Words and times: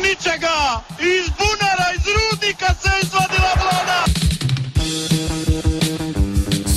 ničega, 0.00 0.80
iz 1.00 1.26
bunara, 1.38 1.88
iz 1.96 2.04
rudnika 2.16 2.74
se 2.82 2.88
je 2.88 3.00
izvadila 3.02 3.52
vlada. 3.62 4.04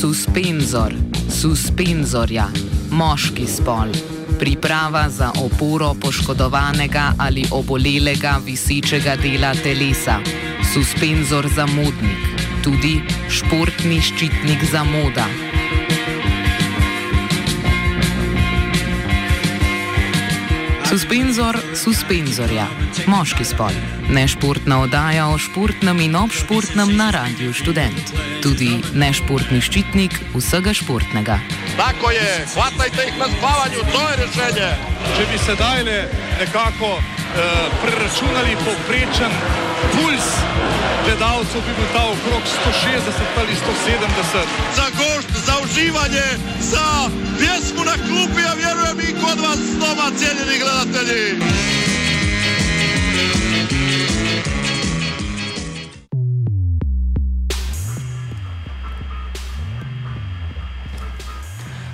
Suspenzor, 0.01 0.93
suspenzorja, 1.41 2.47
moški 2.91 3.47
spol. 3.47 3.89
Priprava 4.39 5.09
za 5.09 5.31
oporo 5.45 5.93
poškodovanega 6.01 7.13
ali 7.17 7.45
obolelega 7.51 8.39
visičega 8.45 9.15
dela 9.15 9.53
telesa. 9.63 10.19
Suspenzor 10.73 11.47
za 11.55 11.65
modnik, 11.65 12.23
tudi 12.63 13.01
športni 13.29 14.01
ščitnik 14.01 14.63
za 14.71 14.83
moda. 14.83 15.44
Suspenzor 20.85 21.57
suspenzorja, 21.73 22.67
moški 23.09 23.45
spol, 23.45 23.73
nešportna 24.13 24.77
oddaja 24.83 25.25
o 25.33 25.37
športnem 25.41 25.99
in 26.05 26.15
obšportnem 26.15 26.91
na 26.97 27.09
radiju 27.15 27.53
študent, 27.57 28.13
tudi 28.43 28.77
nešportni 28.93 29.63
ščitnik 29.65 30.13
vsega 30.35 30.75
športnega. 30.77 31.39
Tako 31.77 32.13
je, 32.13 32.29
hvatajte 32.53 33.07
jih 33.07 33.17
na 33.17 33.31
spavanju, 33.33 33.85
to 33.91 34.03
je 34.09 34.19
rešenje. 34.21 34.69
Če 35.17 35.27
bi 35.31 35.41
sedaj 35.45 35.83
le 35.89 35.99
nekako 36.39 36.91
uh, 36.99 37.03
preračunali 37.81 38.57
povprečen 38.61 39.33
puls 39.93 40.27
gledalcev, 41.05 41.61
bi 41.65 41.73
bil 41.77 41.89
ta 41.93 42.03
okrog 42.13 42.43
160 42.45 43.39
ali 43.39 43.53
170. 43.55 44.47
Za 44.75 44.87
gošt, 44.97 45.29
za 45.45 45.53
uživanje, 45.63 46.27
za 46.59 47.09
pjesmu 47.39 47.83
na 47.85 47.93
klupi, 47.93 48.41
a 48.49 48.53
vjerujem 48.53 48.99
i 48.99 49.21
kod 49.21 49.39
vas 49.39 49.59
doma, 49.79 50.11
cijenjeni 50.17 50.59
gledatelji. 50.59 51.41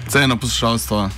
Ceno 0.08 0.38
poslušalstvo, 0.38 1.10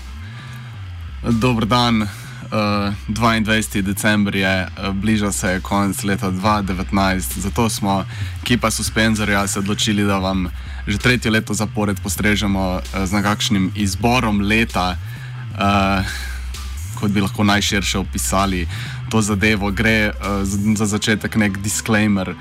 dober 1.23 1.65
dan. 1.65 2.22
Uh, 2.53 2.93
22. 3.09 3.81
december 3.81 4.35
je, 4.35 4.67
uh, 4.67 4.93
bliža 4.95 5.31
se 5.31 5.59
konec 5.61 6.03
leta 6.03 6.31
2019, 6.31 7.39
zato 7.39 7.69
smo, 7.69 8.05
ekipa 8.41 8.71
Suspenzorja, 8.71 9.47
se 9.47 9.59
odločili, 9.59 10.03
da 10.03 10.17
vam 10.17 10.47
že 10.87 10.97
tretje 10.97 11.31
leto 11.31 11.53
zapored 11.53 11.99
postrežemo 12.03 12.61
uh, 12.77 13.05
z 13.05 13.11
nekakšnim 13.11 13.71
izborom 13.75 14.41
leta, 14.41 14.97
uh, 15.57 16.05
kot 16.99 17.11
bi 17.11 17.21
lahko 17.21 17.43
najširše 17.43 17.97
opisali 17.97 18.67
to 19.09 19.21
zadevo. 19.21 19.71
Gre 19.71 20.09
uh, 20.09 20.43
za, 20.43 20.57
za 20.75 20.85
začetek 20.85 21.35
nek 21.35 21.57
disclaimer. 21.57 22.35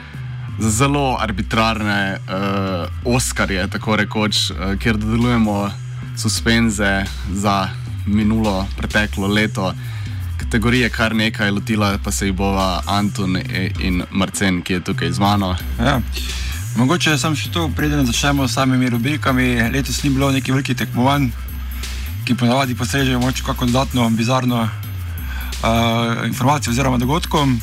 Za 0.58 0.70
zelo 0.70 1.16
arbitrarne 1.20 2.18
uh, 2.20 3.16
Oskarje, 3.16 3.64
tako 3.68 3.96
rekoč, 3.96 4.50
uh, 4.50 4.76
kjer 4.78 4.96
delujemo 4.96 5.70
suspenze 6.16 7.04
za 7.32 7.68
minulo, 8.06 8.66
preteklo 8.76 9.26
leto. 9.26 9.72
Kategorije 10.52 10.88
kar 10.90 11.14
nekaj, 11.16 11.50
lotila 11.50 11.98
pa 12.04 12.10
se 12.12 12.26
jih 12.26 12.34
bova 12.36 12.82
Anton 12.86 13.38
in 13.80 14.02
Marcen, 14.10 14.58
ki 14.62 14.72
je 14.72 14.80
tukaj 14.84 15.12
z 15.12 15.18
mano. 15.18 15.56
Ja. 15.80 15.94
Mogoče 16.76 17.14
sem 17.18 17.32
še 17.32 17.48
to, 17.54 17.70
preden 17.72 18.04
začnemo 18.04 18.44
s 18.44 18.52
samimi 18.58 18.90
rubrikami. 18.92 19.46
Letos 19.72 20.02
ni 20.04 20.10
bilo 20.12 20.28
nekih 20.28 20.52
velikih 20.52 20.76
tekmovanj, 20.76 21.30
ki 22.28 22.36
ponavadi 22.36 22.76
postrežejo 22.76 23.22
moč 23.24 23.40
kako 23.40 23.70
dodatno, 23.70 24.10
bizarno 24.12 24.66
uh, 24.66 26.20
informacijo 26.28 26.76
oziroma 26.76 27.00
dogodkom. 27.00 27.56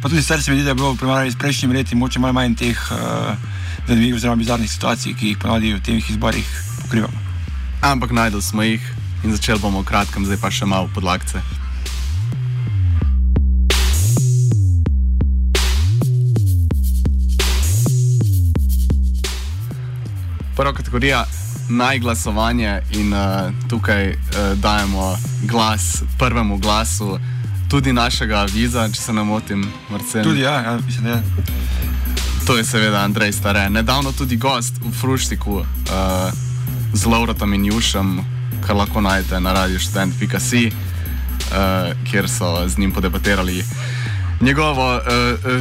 Pa 0.00 0.08
tudi 0.08 0.24
sicer 0.24 0.40
se 0.40 0.50
mi 0.50 0.56
zdi, 0.56 0.64
da 0.64 0.72
je 0.72 0.80
bilo 0.80 0.94
v 0.96 1.02
primerjavi 1.04 1.36
s 1.36 1.40
prejšnjimi 1.44 1.76
leti 1.76 1.96
moče 1.96 2.24
malo 2.24 2.32
manj 2.40 2.56
teh 2.56 2.88
uh, 2.88 3.36
zanimivih 3.84 4.16
oziroma 4.16 4.40
bizarnih 4.40 4.72
situacij, 4.78 5.12
ki 5.12 5.34
jih 5.34 5.44
ponavadi 5.44 5.76
v 5.76 5.84
teh 5.84 6.10
izborih 6.16 6.56
pokrivamo. 6.80 7.20
Ampak 7.84 8.16
najdel 8.16 8.40
smo 8.40 8.64
jih 8.64 8.92
in 9.28 9.36
začeli 9.36 9.60
bomo 9.60 9.84
v 9.84 9.92
kratkem, 9.92 10.24
zdaj 10.24 10.40
pa 10.40 10.48
še 10.48 10.64
malo 10.64 10.88
podlagce. 10.96 11.44
Prva 20.58 20.72
kategorija 20.72 21.24
najglasovanje 21.68 22.80
in 22.90 23.12
uh, 23.12 23.18
tukaj 23.68 24.08
uh, 24.08 24.16
dajemo 24.54 25.16
glas 25.42 26.02
prvemu 26.18 26.58
glasu, 26.58 27.18
tudi 27.70 27.92
našega 27.92 28.42
viza, 28.44 28.88
če 28.88 29.00
se 29.00 29.12
ne 29.12 29.22
motim, 29.22 29.72
Marcel. 29.90 30.24
Tudi 30.24 30.40
ja, 30.40 30.52
ja 30.52 30.78
mislim, 30.86 31.04
da 31.04 31.10
je. 31.10 31.22
To 32.46 32.56
je 32.56 32.64
seveda 32.64 33.04
Andrej 33.04 33.32
Stare. 33.32 33.70
Nedavno 33.70 34.12
tudi 34.12 34.36
gost 34.36 34.74
v 34.82 34.90
Fruštiku 35.00 35.52
uh, 35.52 35.64
z 36.92 37.06
Lauratom 37.06 37.54
in 37.54 37.64
Jušem, 37.64 38.18
kar 38.66 38.76
lahko 38.76 39.00
najdete 39.00 39.40
na 39.40 39.52
radioštudent.com, 39.52 40.66
uh, 40.66 42.10
kjer 42.10 42.28
so 42.28 42.68
z 42.68 42.78
njim 42.78 42.92
podebatirali 42.92 43.64
njegovo 44.40 44.96
uh, 44.96 45.02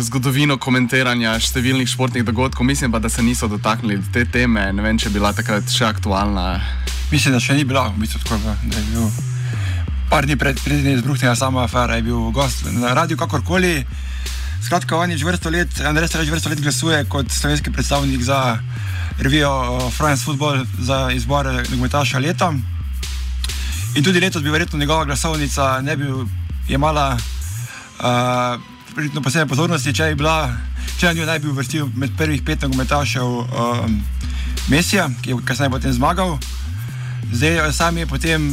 zgodovino 0.05 0.57
komentiranja 0.57 1.38
številnih 1.41 1.89
športnih 1.89 2.25
dogodkov. 2.25 2.65
Mislim 2.65 2.91
pa, 2.91 2.99
da 2.99 3.09
se 3.09 3.23
niso 3.25 3.49
dotaknili 3.49 4.01
te 4.13 4.25
teme. 4.25 4.69
Ne 4.73 4.85
vem, 4.85 4.99
če 4.99 5.09
je 5.09 5.15
bila 5.17 5.33
takrat 5.33 5.69
še 5.71 5.88
aktualna. 5.89 6.59
Mislim, 7.11 7.33
da 7.33 7.41
še 7.41 7.57
ni 7.57 7.65
bila, 7.65 7.88
v 7.95 8.03
bistvu 8.03 8.21
tako, 8.25 8.38
da 8.43 8.77
je 8.77 8.85
bil. 8.91 9.09
Par 10.11 10.27
dni 10.27 10.38
pred 10.39 10.59
tem 10.61 10.85
izbruhnila 10.93 11.35
sama 11.35 11.65
afera, 11.65 11.97
je 11.97 12.05
bil 12.07 12.29
gost 12.35 12.67
na 12.71 12.93
radiju, 12.95 13.19
kakorkoli. 13.19 13.81
Skratka, 14.63 14.97
on 14.97 15.11
je 15.11 15.17
že 15.17 15.25
vrsto 15.27 15.49
let, 15.53 15.69
Andrej 15.85 16.09
Stare 16.09 16.25
že 16.25 16.33
vrsto 16.33 16.49
let 16.49 16.61
glasuje 16.61 17.03
kot 17.07 17.31
slovenski 17.31 17.71
predstavnik 17.71 18.23
za 18.23 18.59
revijo 19.19 19.51
France 19.95 20.25
Football 20.25 20.65
za 20.79 21.11
izbor 21.13 21.45
nogometaša 21.69 22.19
leta. 22.19 22.51
In 23.95 24.03
tudi 24.03 24.19
letos 24.19 24.44
bi 24.44 24.49
verjetno 24.49 24.79
njegova 24.79 25.05
glasovnica 25.05 25.81
ne 25.81 25.95
bi 25.97 26.05
imala 26.69 27.17
uh, 28.00 29.22
posebne 29.24 29.47
pozornosti, 29.47 29.94
če, 29.94 30.12
bila, 30.18 30.50
če 30.97 31.13
naj 31.13 31.40
bi 31.44 31.52
uvrstil 31.52 31.90
med 31.96 32.16
prvih 32.18 32.41
pet 32.46 32.63
nogometašev 32.66 33.25
um, 33.25 34.00
Mesija, 34.72 35.08
ki 35.22 35.31
je 35.31 35.38
kasneje 35.46 35.72
potem 35.72 35.94
zmagal. 35.94 36.38
Zdaj 37.31 37.72
sam 37.75 37.97
je 37.97 38.07
potem, 38.07 38.47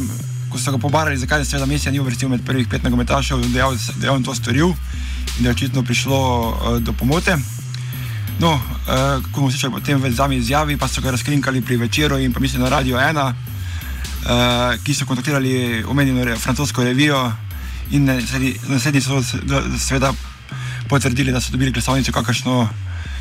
ko 0.50 0.60
so 0.60 0.74
ga 0.74 0.78
pobarali, 0.78 1.18
zakaj 1.18 1.44
se 1.44 1.56
je 1.56 1.66
Mesija 1.66 1.92
ni 1.92 2.00
uvrstil 2.00 2.28
med 2.28 2.44
prvih 2.46 2.68
pet 2.68 2.84
nogometašev, 2.84 3.42
da 3.54 3.70
je 4.02 4.10
on 4.10 4.22
to 4.22 4.34
storil 4.34 4.74
in 5.38 5.42
da 5.42 5.48
je 5.48 5.54
očitno 5.56 5.82
prišlo 5.82 6.18
uh, 6.20 6.78
do 6.78 6.92
pomote. 6.92 7.36
No, 8.38 8.54
uh, 8.54 9.22
ko 9.32 9.40
smo 9.40 9.50
slišali 9.50 9.72
potem 9.72 9.98
v 10.02 10.10
zami 10.10 10.36
izjavi, 10.36 10.76
pa 10.76 10.88
so 10.88 11.00
ga 11.00 11.14
razkrinkali 11.14 11.62
pri 11.62 11.76
večeru 11.76 12.18
in 12.18 12.32
pa 12.32 12.40
mislim 12.40 12.62
na 12.62 12.68
Radio 12.68 12.98
1, 12.98 13.22
uh, 13.22 13.32
ki 14.84 14.94
so 14.94 15.06
kontaktirali 15.06 15.84
omenjeno 15.88 16.36
francosko 16.36 16.84
revijo 16.84 17.32
in 17.90 18.04
naslednji 18.68 19.00
so 19.00 19.22
seveda 19.78 20.12
potrdili, 20.88 21.32
da 21.32 21.40
so 21.40 21.52
dobili 21.52 21.72
glasovnico, 21.72 22.12
kakršno 22.12 22.68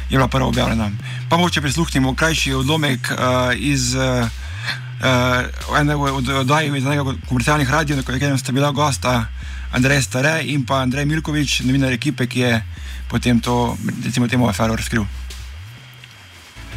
je 0.09 0.17
bila 0.17 0.27
prva 0.27 0.47
objavljena. 0.47 0.91
Pa 1.29 1.37
moče 1.37 1.61
prisluhnimo 1.61 2.15
krajši 2.15 2.53
odlomek 2.53 3.11
uh, 3.11 3.17
iz 3.55 3.95
uh, 3.95 4.27
uh, 4.99 5.79
ene 5.79 5.95
od 5.95 6.29
oddaj 6.29 6.67
iz 6.77 6.85
enega 6.85 7.03
komercialnih 7.29 7.69
radijev, 7.69 7.97
na 7.97 8.03
katerem 8.03 8.37
sta 8.37 8.51
bila 8.51 8.71
gosta 8.71 9.25
Andrej 9.71 10.01
Stare 10.01 10.41
in 10.43 10.65
pa 10.65 10.81
Andrej 10.81 11.05
Milkovič, 11.05 11.59
novinar 11.59 11.93
ekipe, 11.93 12.27
ki 12.27 12.39
je 12.39 12.63
potem 13.09 13.39
to, 13.39 13.77
recimo, 14.05 14.27
temu 14.27 14.47
afero 14.47 14.75
razkril. 14.75 15.05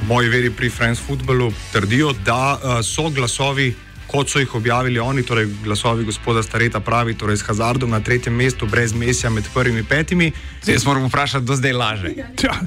Moji 0.08 0.28
veri 0.28 0.50
pri 0.50 0.70
France 0.70 1.02
Footballu 1.06 1.52
trdijo, 1.72 2.12
da 2.24 2.56
uh, 2.56 2.80
so 2.84 3.10
glasovi, 3.10 3.74
kot 4.06 4.30
so 4.30 4.40
jih 4.40 4.54
objavili 4.54 4.98
oni, 4.98 5.22
torej 5.22 5.48
glasovi 5.64 6.04
gospoda 6.04 6.42
Stareta, 6.42 6.80
pravi, 6.80 7.14
torej 7.14 7.36
s 7.36 7.46
Hazardom 7.46 7.90
na 7.90 8.00
tretjem 8.00 8.34
mestu, 8.34 8.66
brez 8.66 8.94
mesja 8.94 9.30
med 9.30 9.44
prvimi 9.54 9.84
petimi. 9.84 10.32
Zdaj 10.62 10.84
moramo 10.86 11.08
vprašati, 11.08 11.44
kdo 11.44 11.56
zdaj 11.56 11.72
laže. 11.72 12.14
Ja. 12.42 12.60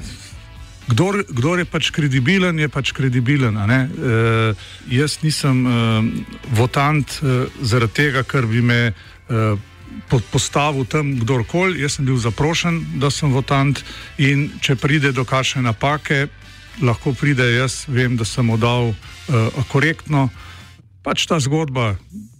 Kdor, 0.90 1.22
kdor 1.28 1.58
je 1.58 1.64
pač 1.64 1.90
kredibilen, 1.94 2.58
je 2.58 2.68
pač 2.68 2.90
kredibilen. 2.92 3.56
E, 3.56 3.80
jaz 4.90 5.20
nisem 5.22 5.66
e, 5.66 5.74
votant 6.58 7.20
e, 7.22 7.44
zaradi 7.62 7.94
tega, 7.94 8.24
ker 8.26 8.48
bi 8.50 8.62
me 8.62 8.80
e, 8.90 9.44
postavil 10.32 10.84
tam 10.90 11.14
kdorkoli. 11.20 11.80
Jaz 11.84 11.98
sem 11.98 12.08
bil 12.08 12.18
zaprošen, 12.18 12.80
da 12.98 13.10
sem 13.14 13.30
votant 13.30 13.78
in 14.18 14.48
če 14.60 14.76
pride 14.80 15.14
do 15.14 15.24
kakšne 15.24 15.62
napake, 15.62 16.26
lahko 16.82 17.14
pride, 17.14 17.46
jaz 17.54 17.84
vem, 17.88 18.16
da 18.16 18.24
sem 18.24 18.50
oddal 18.50 18.90
uh, 18.90 19.64
korektno. 19.68 20.28
Pač 21.02 21.26
ta 21.26 21.40
zgodba 21.40 21.96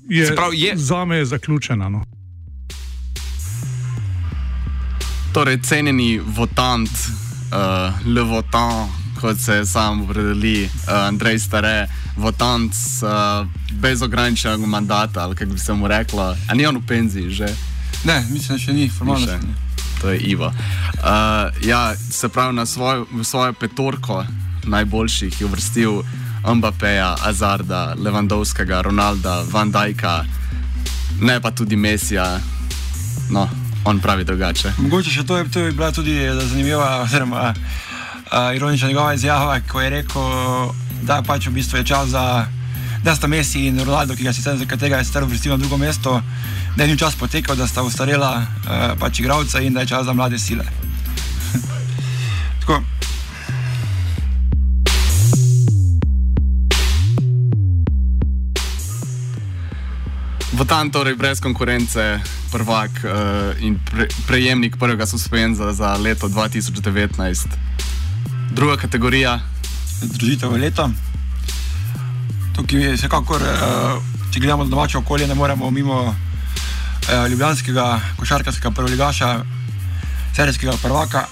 je, 0.08 0.34
pravi, 0.36 0.60
je... 0.60 0.76
za 0.76 1.04
me 1.04 1.24
zaključena. 1.24 1.88
No. 1.88 2.04
Torej, 5.32 5.62
cenjeni 5.62 6.18
votant, 6.18 6.90
uh, 6.90 8.06
le 8.06 8.22
votant, 8.22 8.90
kot 9.20 9.38
se 9.38 9.64
sam 9.64 10.02
opredeli, 10.02 10.64
uh, 10.64 10.92
Andrej 11.06 11.38
Stare, 11.38 11.88
votant 12.16 12.72
uh, 12.72 13.46
brez 13.72 14.02
ograničenega 14.02 14.66
mandata, 14.66 15.22
ali 15.22 15.36
kako 15.36 15.52
bi 15.52 15.58
se 15.58 15.72
mu 15.72 15.88
reklo, 15.88 16.36
a 16.48 16.54
ni 16.54 16.66
on 16.66 16.76
v 16.76 16.86
penziji 16.86 17.30
že. 17.30 17.48
Ne, 18.04 18.24
mislim, 18.30 18.58
da 18.58 18.64
še 18.64 18.72
ni, 18.72 18.88
formalno 18.88 19.26
še 19.26 19.38
ni. 19.38 19.54
to 20.00 20.10
je 20.10 20.18
Ivo. 20.18 20.46
Uh, 20.46 21.64
ja, 21.64 21.94
se 22.10 22.28
pravi, 22.28 22.56
na 22.56 22.66
svoj, 22.66 23.04
svojo 23.22 23.52
petorko 23.52 24.24
najboljših 24.64 25.40
je 25.40 25.46
uvrstil 25.46 26.02
Mbappéja, 26.44 27.14
Azarda, 27.22 27.94
Levandovskega, 27.98 28.82
Ronalda, 28.82 29.42
Van 29.50 29.70
Dijka, 29.70 30.24
ne 31.20 31.40
pa 31.40 31.50
tudi 31.50 31.76
Mesija. 31.76 32.40
No, 33.30 33.48
on 33.84 34.00
pravi 34.00 34.24
drugače. 34.24 34.72
Mogoče 34.78 35.10
še 35.10 35.26
to 35.26 35.36
je, 35.36 35.50
to 35.50 35.60
je 35.60 35.72
bila 35.72 35.92
tudi 35.92 36.16
zanimiva, 36.48 37.02
oziroma 37.02 37.52
uh, 37.52 38.56
ironična 38.56 38.88
njegova 38.88 39.14
izjava, 39.14 39.60
ko 39.60 39.80
je 39.80 39.90
rekel, 39.90 40.22
da 41.02 41.22
pač 41.22 41.46
v 41.46 41.54
bistvu 41.60 41.78
je 41.78 41.84
čas 41.84 42.08
za. 42.08 42.46
Da 43.00 43.14
sta 43.16 43.26
Messi 43.26 43.62
in 43.64 43.80
Ronaldo, 43.80 44.12
ki 44.12 44.26
ga 44.26 44.32
sicer 44.36 44.58
za 44.60 44.66
katerega 44.68 44.98
je 45.00 45.06
sicer 45.08 45.24
vrstil 45.24 45.54
na 45.54 45.56
drugo 45.56 45.78
mesto, 45.80 46.18
da 46.76 46.82
je 46.82 46.88
njim 46.88 46.98
čas 47.00 47.16
potekel, 47.16 47.56
da 47.56 47.66
sta 47.66 47.82
ustarela 47.82 48.32
uh, 48.36 48.98
pač 49.00 49.20
igravca 49.20 49.60
in 49.64 49.72
da 49.72 49.80
je 49.80 49.92
čas 49.94 50.04
za 50.04 50.12
mlade 50.12 50.38
sile. 50.38 50.64
Tako. 52.60 52.99
Votan 60.60 60.90
torej 60.92 61.16
brez 61.16 61.40
konkurence, 61.40 62.20
prvak 62.52 62.92
uh, 63.00 63.56
in 63.64 63.80
pre, 63.80 64.04
prejemnik 64.28 64.76
prvega 64.76 65.06
suspenza 65.08 65.72
za 65.72 65.96
leto 65.96 66.28
2019. 66.28 67.16
Druga 68.52 68.76
kategorija. 68.76 69.40
Združitev 70.04 70.52
leta. 70.60 70.90
Tukaj 72.52 72.76
je 72.76 72.92
vsekakor, 72.92 73.40
uh, 73.40 74.04
če 74.28 74.40
gledamo 74.44 74.68
domače 74.68 74.98
okolje, 75.00 75.26
ne 75.26 75.34
moremo 75.34 75.70
mimo 75.70 76.12
uh, 76.12 76.12
ljubljanskega 77.30 78.00
košarkarskega 78.20 78.70
prvoligaša, 78.70 79.30
serijskega 80.36 80.76
prvaka 80.82 81.24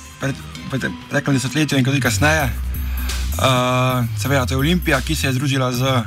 preteklem 0.71 1.37
desetletju 1.37 1.79
in 1.79 1.85
tudi 1.85 2.01
kasneje. 2.01 2.49
Uh, 2.49 4.09
seveda, 4.17 4.47
to 4.47 4.57
je 4.57 4.65
Olimpija, 4.65 5.05
ki 5.05 5.15
se 5.15 5.29
je 5.29 5.37
združila 5.37 5.69
z 5.73 6.01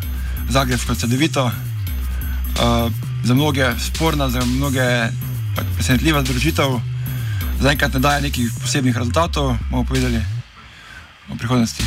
Zagrebsko 0.49 0.97
CD-vito. 0.97 1.45
Uh, 2.57 3.10
za 3.23 3.33
mnoge 3.33 3.65
sporna, 3.79 4.29
za 4.29 4.45
mnoge 4.45 5.09
presenetljiva 5.75 6.21
združitev. 6.21 6.79
Zaenkrat 7.59 7.93
ne 7.93 7.99
daje 7.99 8.21
nekih 8.21 8.51
posebnih 8.61 8.97
rezultatov, 8.97 9.57
bomo 9.69 9.83
povedali 9.83 10.21
v 11.29 11.37
prihodnosti. 11.37 11.83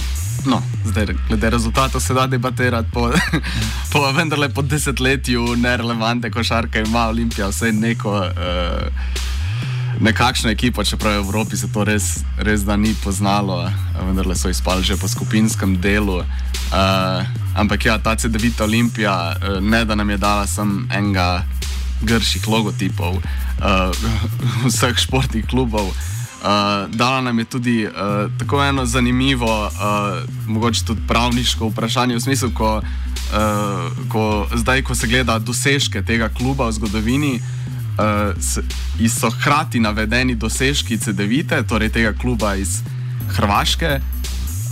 No, 0.46 0.62
zdaj, 0.84 1.06
glede 1.28 1.50
rezultatov 1.50 2.00
se 2.00 2.14
da 2.14 2.26
debatirati, 2.26 2.88
po, 2.92 3.10
po 3.92 4.12
vendarle 4.12 4.48
po 4.48 4.62
desetletju 4.62 5.56
nerelevante 5.56 6.30
košarke 6.30 6.84
ima 6.86 7.08
Olimpija 7.08 7.48
vse 7.48 7.72
neko. 7.72 8.18
Uh, 8.18 9.33
Nekakšna 10.00 10.50
ekipa, 10.50 10.84
čeprav 10.84 11.12
v 11.12 11.24
Evropi 11.26 11.56
se 11.56 11.68
to 11.72 11.84
res, 11.84 12.24
res 12.38 12.64
da 12.66 12.76
ni 12.76 12.94
poznalo, 13.04 13.70
vendar 13.94 14.26
so 14.34 14.50
izpali 14.50 14.82
že 14.82 14.96
po 14.96 15.08
skupinskem 15.08 15.78
delu. 15.78 16.26
Uh, 16.74 17.22
ampak 17.54 17.86
ja, 17.86 17.98
ta 17.98 18.16
CD-vit 18.16 18.58
Olimpija, 18.60 19.38
uh, 19.38 19.62
ne 19.62 19.84
da 19.84 19.94
nam 19.94 20.10
je 20.10 20.18
dala 20.18 20.46
samo 20.46 20.90
enega 20.90 21.46
grših 22.02 22.48
logotipov 22.48 23.22
uh, 23.62 23.94
vseh 24.70 24.98
športnih 24.98 25.46
klubov, 25.46 25.86
uh, 25.86 26.90
dala 26.90 27.20
nam 27.20 27.38
je 27.38 27.44
tudi 27.44 27.76
uh, 27.86 28.26
tako 28.38 28.64
eno 28.64 28.86
zanimivo, 28.86 29.70
uh, 29.70 30.26
mogoče 30.46 30.84
tudi 30.84 31.06
pravniško 31.06 31.70
vprašanje 31.70 32.16
v 32.16 32.20
smislu, 32.20 32.50
ko, 32.50 32.82
uh, 32.82 34.08
ko 34.10 34.48
zdaj, 34.54 34.82
ko 34.82 34.94
se 34.94 35.06
gleda 35.06 35.38
dosežke 35.38 36.02
tega 36.02 36.28
kluba 36.28 36.66
v 36.66 36.72
zgodovini 36.72 37.34
uh, 37.98 39.08
so 39.08 39.30
hkrati 39.30 39.80
navedeni 39.80 40.34
dosežki 40.34 40.98
CD-vite, 40.98 41.62
torej 41.68 41.92
tega 41.94 42.12
kluba 42.12 42.54
iz 42.56 42.82
Hrvaške 43.36 44.00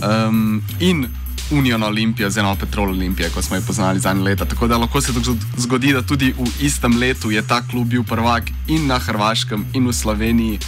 um, 0.03 0.61
in 0.79 1.07
Union 1.51 1.83
Olimpija, 1.83 2.27
oziroma 2.27 2.55
Petrol 2.55 2.89
Olimpija, 2.89 3.29
kot 3.29 3.43
smo 3.43 3.55
jih 3.55 3.65
poznali 3.67 3.99
zadnje 3.99 4.23
leta. 4.23 4.45
Tako 4.45 4.67
da 4.67 4.77
lahko 4.77 5.01
se 5.01 5.11
zgodi, 5.57 5.93
da 5.93 6.01
tudi 6.01 6.33
v 6.37 6.47
istem 6.61 6.97
letu 6.97 7.31
je 7.31 7.41
ta 7.47 7.61
klub 7.61 7.87
bil 7.87 8.03
prvak 8.03 8.49
in 8.67 8.87
na 8.87 8.99
Hrvaškem, 8.99 9.65
in 9.73 9.87
v 9.87 9.93
Sloveniji. 9.93 10.59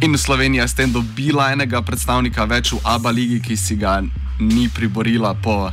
In 0.00 0.18
Slovenija 0.18 0.62
je 0.62 0.68
s 0.68 0.74
tem 0.74 0.92
dobila 0.92 1.52
enega 1.52 1.82
predstavnika 1.82 2.44
več 2.44 2.72
v 2.72 2.80
Abu 2.84 3.08
Leiji, 3.08 3.40
ki 3.40 3.56
si 3.56 3.76
ga 3.76 4.02
ni 4.38 4.68
priborila 4.68 5.34
po 5.34 5.66
uh, 5.66 5.72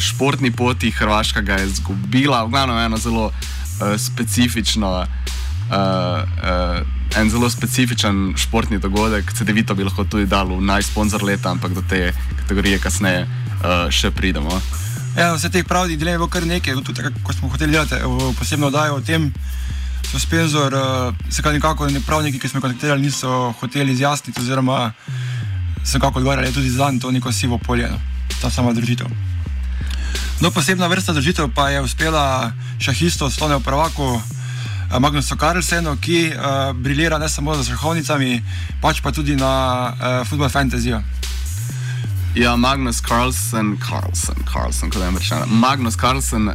športni 0.00 0.50
poti, 0.50 0.90
Hrvaška 0.90 1.40
ga 1.40 1.60
je 1.60 1.66
izgubila. 1.66 2.44
V 2.44 2.50
glavnem, 2.50 2.78
eno 2.78 2.96
zelo 2.96 3.32
uh, 3.80 3.94
specifično, 4.00 4.90
uh, 5.00 5.06
uh, 5.72 7.20
en 7.20 7.30
zelo 7.30 7.50
specifičen 7.50 8.34
športni 8.36 8.78
dogodek. 8.78 9.32
CD-vito 9.32 9.74
bi 9.74 9.84
lahko 9.84 10.04
tudi 10.04 10.26
dal 10.26 10.48
v 10.48 10.60
najsponzor 10.60 11.22
leta, 11.22 11.50
ampak 11.50 11.74
do 11.74 11.82
te 11.88 12.12
kategorije 12.42 12.78
kasneje 12.78 13.26
uh, 13.26 13.90
še 13.90 14.10
pridemo. 14.10 14.60
Ja, 15.16 15.32
vse 15.32 15.48
teh 15.48 15.64
pravdi 15.64 15.96
dilem 15.96 16.16
je 16.16 16.18
bilo 16.20 16.28
kar 16.28 16.44
nekaj, 16.46 16.76
tudi 16.84 17.00
tako, 17.00 17.22
ko 17.24 17.32
smo 17.32 17.48
hoteli 17.48 17.72
delati 17.72 17.96
posebno 18.38 18.68
oddajo 18.68 18.98
o 18.98 19.00
tem. 19.00 19.30
Suspenzor, 20.06 20.74
se 21.30 21.42
kaj 21.42 21.56
nekako 21.56 21.88
ne 21.90 22.00
pravniki, 22.00 22.38
ki 22.38 22.48
smo 22.48 22.60
jih 22.60 22.62
kontaktirali, 22.68 23.02
niso 23.02 23.52
hoteli 23.58 23.92
izjasniti, 23.92 24.40
oziroma 24.40 24.92
se 25.82 25.98
nekako 25.98 26.20
odgovarjali 26.20 26.52
tudi 26.54 26.70
za 26.70 26.92
to 27.00 27.10
neko 27.10 27.32
sivo 27.32 27.58
polje, 27.58 27.88
no, 27.90 27.98
ta 28.40 28.50
sama 28.50 28.72
držitev. 28.72 29.08
No, 30.40 30.50
posebna 30.50 30.86
vrsta 30.86 31.12
držitev 31.12 31.48
pa 31.54 31.68
je 31.68 31.80
uspela 31.80 32.52
šahistu, 32.78 33.30
stone 33.30 33.56
v 33.56 33.60
pravaku 33.60 34.20
eh, 34.20 34.98
Magnusu 35.00 35.36
Karlsenu, 35.36 35.96
ki 35.96 36.28
uh, 36.28 36.76
briljira 36.76 37.18
ne 37.18 37.28
samo 37.28 37.54
za 37.56 37.64
šahovnicami, 37.64 38.42
pač 38.82 39.00
pa 39.00 39.12
tudi 39.12 39.36
na 39.36 39.52
uh, 39.88 40.28
football 40.28 40.50
fantasy. 40.50 40.92
Ja, 42.34 42.56
Magnus 42.56 43.00
Carlsen, 43.00 43.78
Carlsen, 43.80 44.44
Carlsen, 44.52 44.90
kot 44.90 45.02
je 45.02 45.10
rečeno. 45.18 45.46
Magnus 45.46 45.96
Carlsen, 45.96 46.48
uh, 46.48 46.54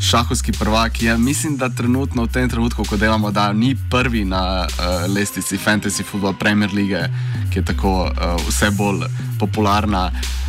šahovski 0.00 0.52
prvak, 0.52 1.02
je, 1.02 1.18
mislim, 1.18 1.56
da 1.56 1.68
trenutno 1.68 2.24
v 2.24 2.28
tem 2.28 2.48
trenutku, 2.50 2.84
ko 2.84 2.96
delamo, 2.96 3.30
da 3.30 3.52
ni 3.52 3.76
prvi 3.90 4.24
na 4.24 4.66
uh, 4.66 5.14
lestvici 5.14 5.58
Fantasy 5.58 6.02
Football 6.02 6.34
Premier 6.34 6.74
League, 6.74 7.08
ki 7.52 7.58
je 7.58 7.64
tako 7.64 8.10
uh, 8.10 8.34
vse 8.48 8.70
bolj 8.70 9.06
popularna. 9.38 10.10
Uh, 10.10 10.43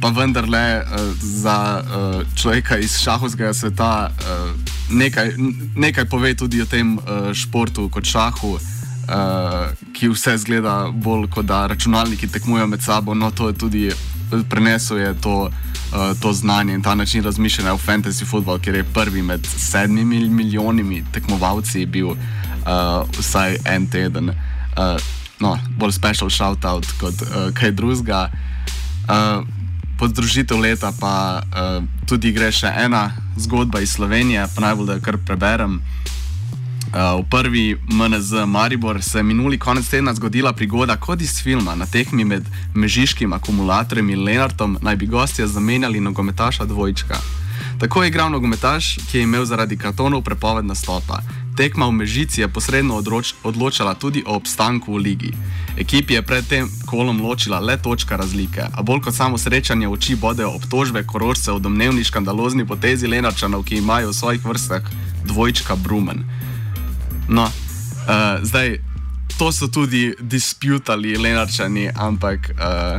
pa 0.00 0.08
vendarle 0.08 0.82
uh, 0.82 1.00
za 1.20 1.82
uh, 1.82 2.22
človeka 2.36 2.78
iz 2.78 2.98
šahovskega 2.98 3.54
sveta 3.54 4.10
uh, 4.10 4.50
nekaj, 4.90 5.32
nekaj 5.76 6.04
pove 6.04 6.34
tudi 6.34 6.62
o 6.62 6.66
tem 6.66 6.96
uh, 6.98 7.32
športu 7.32 7.88
kot 7.88 8.04
šahu, 8.04 8.52
uh, 8.54 8.60
ki 9.92 10.08
vse 10.08 10.36
zgleda 10.38 10.88
bolj 10.92 11.28
kot 11.30 11.46
da 11.46 11.66
računalniki 11.66 12.28
tekmujejo 12.28 12.66
med 12.66 12.82
sabo. 12.82 13.14
No, 13.14 13.30
to 13.30 13.48
je 13.48 13.54
tudi 13.54 13.90
prenesel 14.50 15.14
to, 15.20 15.50
uh, 15.50 16.20
to 16.20 16.32
znanje 16.32 16.74
in 16.74 16.82
ta 16.82 16.94
način 16.94 17.24
razmišljanja 17.24 17.72
v 17.72 17.78
fantasy 17.86 18.24
football, 18.24 18.58
ker 18.58 18.74
je 18.74 18.84
prvi 18.84 19.22
med 19.22 19.46
sedmimi 19.46 20.28
milijonimi 20.28 21.04
tekmovalci 21.12 21.86
bil 21.86 22.08
uh, 22.08 22.16
vsaj 23.18 23.56
en 23.64 23.86
teden. 23.86 24.28
Uh, 24.28 24.96
no, 25.40 25.58
bolj 25.78 25.92
special 25.92 26.30
shout 26.30 26.64
out 26.64 26.86
kot 27.00 27.22
uh, 27.22 27.54
kaj 27.54 27.70
drugega. 27.70 28.30
Uh, 29.04 29.44
pod 29.98 30.10
združitev 30.10 30.58
leta 30.58 30.92
pa 31.00 31.42
uh, 31.42 31.84
tudi 32.08 32.32
gre 32.32 32.50
še 32.52 32.66
ena 32.66 33.10
zgodba 33.36 33.80
iz 33.80 33.94
Slovenije, 33.94 34.46
pa 34.54 34.64
najbolj 34.64 34.86
da 34.86 34.96
jo 34.98 35.04
kar 35.04 35.18
preberem. 35.26 35.78
Uh, 36.94 37.20
v 37.20 37.24
prvi 37.30 37.64
MNZ 37.90 38.46
Maribor 38.46 39.02
se 39.02 39.18
je 39.18 39.22
minuli 39.22 39.58
konec 39.58 39.88
tedna 39.88 40.14
zgodila 40.14 40.52
prigoda 40.52 40.96
kot 40.96 41.20
iz 41.20 41.42
filma 41.42 41.74
na 41.74 41.86
tehni 41.86 42.24
med 42.24 42.46
mežiškim 42.74 43.32
akumulatorjem 43.32 44.10
in 44.10 44.24
Lenartom, 44.24 44.78
naj 44.80 44.96
bi 44.96 45.06
gostje 45.06 45.46
zamenjali 45.46 46.00
nogometaša 46.00 46.64
dvojčka. 46.64 47.43
Tako 47.78 48.02
je 48.02 48.08
igral 48.08 48.30
nogometaš, 48.30 48.98
ki 49.10 49.18
je 49.18 49.22
imel 49.22 49.44
zaradi 49.44 49.76
kartonov 49.76 50.22
prepoved 50.22 50.64
nastopa. 50.64 51.20
Tekma 51.56 51.86
v 51.86 51.92
Mežici 51.92 52.40
je 52.40 52.48
posredno 52.48 52.96
odroč, 52.96 53.34
odločala 53.42 53.94
tudi 53.94 54.24
o 54.26 54.34
obstanku 54.34 54.94
v 54.94 54.98
ligi. 54.98 55.30
Ekipi 55.78 56.14
je 56.14 56.22
pred 56.22 56.46
tem 56.46 56.70
kolom 56.86 57.22
ločila 57.22 57.60
le 57.60 57.76
točka 57.78 58.16
razlike, 58.16 58.66
a 58.74 58.82
bolj 58.82 59.00
kot 59.06 59.14
samo 59.14 59.38
srečanje 59.38 59.88
oči 59.88 60.16
bodejo 60.16 60.50
obtožbe 60.50 61.04
korožce 61.06 61.52
o 61.52 61.58
domnevni 61.58 62.04
škandalozni 62.04 62.66
potezi 62.66 63.06
Lenarčanov, 63.06 63.62
ki 63.62 63.78
imajo 63.78 64.10
v 64.10 64.14
svojih 64.14 64.44
vrstah 64.44 64.82
dvojčka 65.24 65.76
Brumen. 65.76 66.24
No, 67.28 67.44
uh, 67.46 68.42
zdaj, 68.42 68.78
to 69.38 69.52
so 69.52 69.70
tudi 69.70 70.14
disputali 70.20 71.16
Lenarčani, 71.16 71.90
ampak 71.94 72.50
uh, 72.54 72.98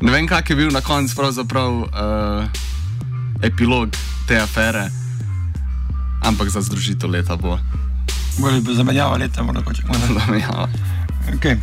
ne 0.00 0.12
vem, 0.12 0.28
kak 0.28 0.50
je 0.50 0.56
bil 0.56 0.68
na 0.72 0.80
koncu 0.80 1.16
pravzaprav. 1.16 1.72
Uh, 1.72 2.69
epilog 3.42 3.88
te 4.28 4.40
afere, 4.40 4.90
ampak 6.22 6.48
za 6.50 6.60
združitev 6.60 7.10
leta 7.10 7.36
bo. 7.36 7.58
Bolje 8.38 8.60
bi 8.60 8.74
zamenjava 8.74 9.16
leta, 9.16 9.42
morda 9.42 9.60
če 9.60 9.84
hočeš. 9.88 10.14
Zamenjava. 10.20 10.68
Okay. 11.34 11.56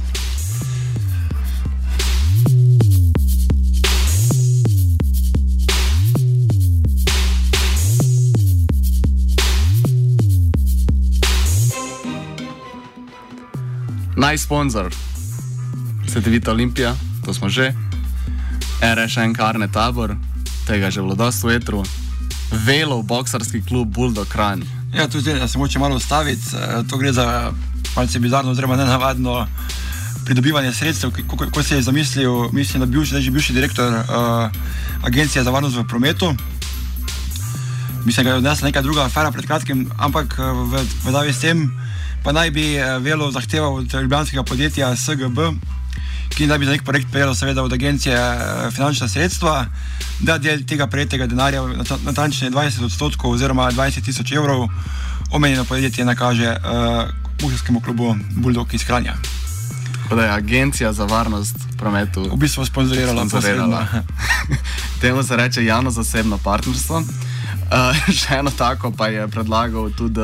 Naj 14.17 14.38
sponzor, 14.38 14.89
Svetovita 16.10 16.51
Olimpija, 16.51 16.96
to 17.25 17.34
smo 17.34 17.50
že, 17.50 17.69
RŠN 18.81 19.38
Karne 19.38 19.69
Tabor, 19.69 20.17
tega 20.67 20.91
že 20.91 21.01
bilo 21.01 21.15
dosto 21.15 21.47
vetru, 21.47 21.83
Velo, 22.57 23.01
boksarski 23.01 23.62
klub 23.62 23.88
Bulldog 23.89 24.27
Kranj. 24.27 24.62
Ja, 24.93 25.07
tu 25.07 25.19
zdaj 25.19 25.47
se 25.47 25.57
moče 25.57 25.79
malo 25.79 25.95
ustaviti. 25.95 26.41
eh, 26.53 26.83
To 26.83 26.97
gre 26.97 27.13
za 27.13 27.51
malce 27.95 28.19
bizarno, 28.19 28.51
oziroma 28.51 28.75
nenavadno 28.75 29.47
pridobivanje 30.25 30.74
sredstev, 30.74 31.12
ki- 31.12 31.24
ko, 31.27 31.38
ko 31.47 31.63
se 31.63 31.75
je 31.75 31.81
zamislil, 31.81 32.31
mislim, 32.51 32.79
da 32.79 32.86
bivši, 32.88 33.09
zdaj 33.09 33.21
že 33.21 33.31
bivši 33.31 33.53
direktor 33.53 33.93
uh, 33.93 34.03
Agencije 35.03 35.43
za 35.43 35.51
varnost 35.51 35.75
v 35.75 35.88
prometu. 35.88 36.36
Mislim, 38.05 38.24
da 38.24 38.31
je 38.31 38.38
odnesla 38.38 38.65
neka 38.65 38.81
druga 38.81 39.03
afera 39.03 39.31
pred 39.31 39.45
kratkim, 39.45 39.91
ampak 39.97 40.36
eh, 40.39 40.43
v 40.43 40.74
vedavi 41.05 41.33
s 41.33 41.39
tem 41.39 41.71
pa 42.24 42.31
naj 42.31 42.51
bi 42.51 42.65
Velo 43.00 43.31
zahteval 43.31 43.74
od 43.75 43.93
ljubljanskega 43.93 44.43
podjetja 44.43 44.95
SGB, 44.95 45.38
ki 46.38 46.46
naj 46.48 46.60
bi 46.62 46.65
za 46.65 46.72
nek 46.72 46.84
projekt 46.84 47.08
prejelo 47.12 47.36
seveda 47.36 47.63
od 47.63 47.74
agencije 47.74 48.15
eh, 48.15 48.72
finančna 48.72 49.08
sredstva, 49.08 49.65
da 50.20 50.38
del 50.38 50.62
tega 50.70 50.88
prejetega 50.88 51.25
denarja, 51.27 51.62
nata- 51.62 51.98
natančneje 52.06 52.51
20 52.51 52.86
odstotkov 52.86 53.32
oziroma 53.32 53.72
20 53.72 54.06
tisoč 54.06 54.32
evrov, 54.32 54.67
omenjeno 55.32 55.63
podjetje 55.65 56.06
nakaže 56.06 56.50
uh, 56.50 57.10
Buharskemu 57.41 57.82
klubu 57.82 58.15
Bulldog 58.36 58.74
iz 58.74 58.86
Kranja. 58.86 59.13
Tako 60.03 60.15
da 60.15 60.24
je 60.24 60.32
Agencija 60.32 60.94
za 60.94 61.06
varnost 61.06 61.56
v 61.74 61.77
prometu 61.77 62.24
V 62.32 62.38
bistvu 62.38 62.65
sponzorirala 62.65 63.27
Sponzorirala. 63.27 63.82
posredno. 63.82 64.08
Temu 65.01 65.24
se 65.24 65.36
reče 65.36 65.65
javno-zasebno 65.65 66.38
partnerstvo. 66.38 66.98
Uh, 66.98 68.13
še 68.20 68.38
eno 68.39 68.51
tako 68.58 68.91
pa 68.91 69.08
je 69.08 69.27
predlagal 69.27 69.89
tudi 69.98 70.22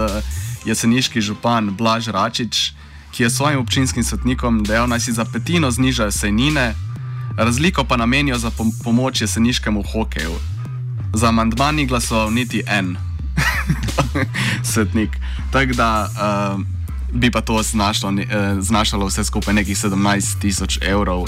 jeseniški 0.65 1.21
župan 1.21 1.75
Blaž 1.77 2.07
Račič, 2.07 2.71
ki 3.13 3.23
je 3.23 3.29
svojim 3.29 3.59
občinskim 3.59 4.03
svetnikom 4.03 4.63
dejal, 4.63 4.87
naj 4.89 4.99
si 4.99 5.13
za 5.13 5.25
petino 5.25 5.71
znižajo 5.71 6.11
sejnine, 6.11 6.73
razliko 7.37 7.83
pa 7.83 7.97
namenijo 7.97 8.37
za 8.37 8.49
pom 8.49 8.71
pomoč 8.83 9.21
jeseniškemu 9.21 9.83
hokeju. 9.91 10.33
Za 11.13 11.27
amandma 11.27 11.71
ni 11.71 11.85
glasoval 11.85 12.33
niti 12.33 12.63
en 12.67 12.97
svetnik. 14.73 15.09
Tako 15.51 15.73
da 15.73 16.09
uh, 16.09 16.61
bi 17.13 17.31
pa 17.31 17.41
to 17.41 17.63
znašlo, 17.63 18.11
eh, 18.11 18.55
znašalo 18.59 19.05
vse 19.05 19.23
skupaj 19.23 19.53
nekih 19.53 19.77
17 19.77 20.39
tisoč 20.41 20.79
evrov, 20.81 21.25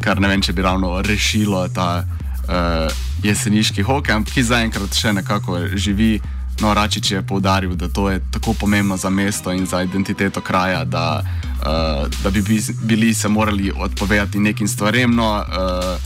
kar 0.00 0.20
ne 0.20 0.28
vem, 0.28 0.42
če 0.42 0.52
bi 0.52 0.62
ravno 0.62 1.02
rešilo 1.02 1.68
ta 1.68 2.04
uh, 2.04 2.92
jeseniški 3.22 3.82
hokej, 3.82 4.24
ki 4.34 4.42
zaenkrat 4.42 4.94
še 4.94 5.12
nekako 5.12 5.60
živi. 5.74 6.20
No, 6.60 6.74
Račič 6.74 7.10
je 7.10 7.22
poudaril, 7.22 7.74
da 7.74 7.88
to 7.88 8.10
je 8.10 8.20
tako 8.30 8.54
pomembno 8.54 8.96
za 8.96 9.10
mesto 9.10 9.52
in 9.52 9.66
za 9.66 9.82
identiteto 9.82 10.40
kraja, 10.40 10.84
da, 10.84 11.20
uh, 11.20 11.66
da 12.22 12.30
bi 12.30 12.42
bi- 12.42 12.74
bili 12.82 13.14
se 13.14 13.28
morali 13.28 13.72
odpovedati 13.76 14.38
nekim 14.38 14.68
stvarem. 14.68 15.14
No, 15.14 15.36
uh, 15.38 16.00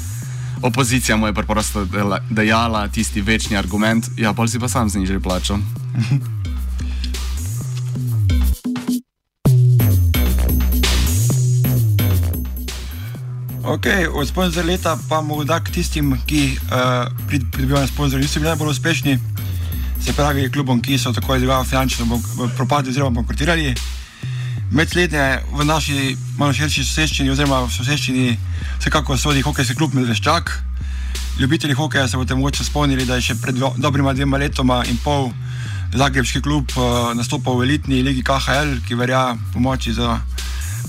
opozicija 0.62 1.16
mu 1.16 1.26
je 1.26 1.32
preprosto 1.34 1.86
dejala 2.30 2.88
tisti 2.88 3.20
večni 3.20 3.56
argument, 3.56 4.06
ja, 4.16 4.32
pa 4.32 4.48
si 4.48 4.58
pa 4.58 4.68
sam 4.68 4.88
znižaj 4.88 5.20
plačo. 5.20 5.58
Ok, 13.64 13.86
od 14.14 14.28
sponzorja 14.28 14.66
leta 14.66 14.98
pa 15.08 15.20
morda 15.20 15.60
k 15.60 15.70
tistim, 15.70 16.16
ki 16.26 16.56
uh, 16.56 16.70
pri 17.28 17.40
pridobivanju 17.52 17.88
sponzorjev 17.88 18.22
niso 18.22 18.40
bili 18.40 18.48
najbolj 18.48 18.70
uspešni, 18.70 19.18
se 20.04 20.12
pravi 20.12 20.50
klubom, 20.50 20.80
ki 20.82 20.98
so 20.98 21.12
tako 21.12 21.32
ali 21.32 21.40
drugače 21.40 21.68
finančno 21.68 22.20
propadli 22.56 22.90
oziroma 22.90 23.10
bankrotirali. 23.10 23.74
Medslednje 24.70 25.38
v 25.52 25.64
naši 25.64 26.16
malo 26.38 26.52
širši 26.52 26.84
soseščini 26.84 27.30
oziroma 27.30 27.60
v 27.66 27.72
soseščini 27.74 28.38
vsekakor 28.78 29.18
sodi 29.18 29.42
hokejski 29.42 29.74
klub 29.74 29.94
Medveščak. 29.94 30.52
Ljubitelji 31.38 31.74
hokeja 31.74 32.08
se 32.08 32.16
boste 32.16 32.34
mogoče 32.34 32.64
spomnili, 32.64 33.06
da 33.06 33.14
je 33.14 33.20
še 33.30 33.34
pred 33.34 33.54
dvo- 33.56 33.74
dobrima 33.76 34.12
dvema 34.12 34.38
letoma 34.38 34.84
in 34.86 34.96
pol 35.04 35.30
Zagrebski 35.94 36.40
klub 36.40 36.70
uh, 36.76 37.10
nastopal 37.18 37.56
v 37.58 37.64
elitni 37.66 38.02
ligi 38.06 38.22
KHL, 38.22 38.76
ki 38.86 38.94
verja 38.94 39.34
pomoči 39.52 39.92
za 39.92 40.20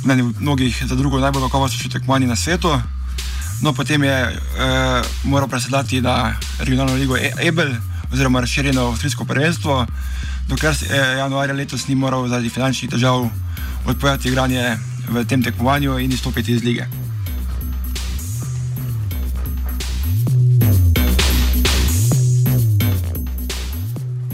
mnenje 0.03 0.23
mnogih 0.39 0.83
za 0.87 0.95
drugo 0.95 1.19
najbolj 1.19 1.47
kakovostno 1.47 1.89
tekmovanje 1.89 2.27
na 2.27 2.35
svetu. 2.35 2.69
No, 3.61 3.73
potem 3.73 4.03
je 4.03 4.13
eh, 4.13 5.01
moral 5.23 5.47
presedlati 5.47 6.01
na 6.01 6.33
regionalno 6.59 6.95
ligo 6.97 7.17
E- 7.17 7.33
Ebel 7.45 7.69
oziroma 8.13 8.39
razširjeno 8.39 8.87
avstrijsko 8.87 9.25
prvenstvo, 9.25 9.85
dokler 10.47 10.75
se 10.75 10.85
eh, 10.85 11.17
januarja 11.17 11.53
letos 11.53 11.87
ni 11.87 11.95
moral 11.95 12.27
zaradi 12.27 12.49
finančnih 12.49 12.91
težav 12.91 13.29
odpovedati 13.85 14.27
igranje 14.27 14.77
v 15.09 15.25
tem 15.25 15.43
tekmovanju 15.43 15.99
in 15.99 16.11
izstopiti 16.11 16.51
iz 16.51 16.63
lige. 16.63 16.85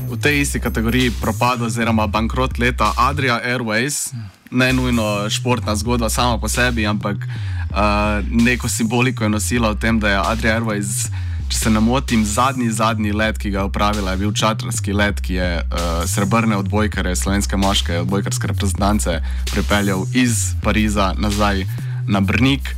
V 0.10 0.18
tej 0.22 0.42
isti 0.42 0.60
kategoriji 0.60 1.12
propada 1.22 1.66
oziroma 1.66 2.08
bankrot 2.08 2.58
leta 2.58 2.94
Adria 2.98 3.42
Airways, 3.46 4.14
ne 4.52 4.74
nujno 4.74 5.30
športna 5.30 5.76
zgodba 5.76 6.10
sama 6.10 6.38
po 6.38 6.50
sebi, 6.50 6.88
ampak 6.88 7.18
uh, 7.18 8.26
neko 8.32 8.70
simboliko 8.70 9.24
je 9.24 9.30
nosila 9.30 9.72
v 9.72 9.80
tem, 9.80 10.00
da 10.00 10.10
je 10.10 10.22
Adria 10.26 10.60
Airways, 10.60 11.12
če 11.48 11.58
se 11.58 11.70
ne 11.72 11.80
motim, 11.80 12.26
zadnji, 12.26 12.72
zadnji 12.72 13.14
let, 13.16 13.38
ki 13.40 13.52
ga 13.54 13.64
je 13.64 13.70
upravila, 13.70 14.12
je 14.12 14.18
bil 14.18 14.34
čatrski 14.34 14.94
let, 14.94 15.22
ki 15.22 15.34
je 15.34 15.50
uh, 15.62 16.04
srebrne 16.06 16.58
odbojkare, 16.58 17.16
slovenske 17.16 17.58
moške 17.58 18.02
odbojkarske 18.04 18.48
reprezentance 18.52 19.22
pripeljal 19.52 20.06
iz 20.14 20.54
Pariza 20.64 21.14
nazaj 21.18 21.66
na 22.08 22.22
Brnik. 22.22 22.76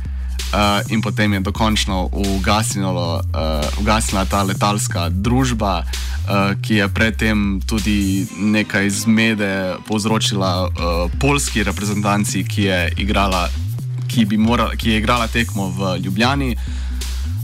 Uh, 0.50 0.82
in 0.90 0.98
potem 1.02 1.32
je 1.32 1.40
dokončno 1.46 2.08
ugasnilo, 2.12 3.20
uh, 3.22 3.80
ugasnila 3.80 4.24
ta 4.26 4.42
letalska 4.42 5.08
družba, 5.10 5.84
uh, 5.84 6.58
ki 6.62 6.80
je 6.80 6.88
predtem 6.88 7.60
tudi 7.66 8.26
nekaj 8.34 8.90
zmede 8.90 9.76
povzročila 9.86 10.66
uh, 10.66 10.72
polski 11.20 11.62
reprezentanci, 11.62 12.42
ki 12.44 12.62
je, 12.62 12.80
igrala, 12.98 13.46
ki, 14.10 14.26
bi 14.26 14.36
morala, 14.36 14.74
ki 14.74 14.90
je 14.90 14.98
igrala 14.98 15.30
tekmo 15.30 15.70
v 15.70 15.96
Ljubljani. 16.02 16.56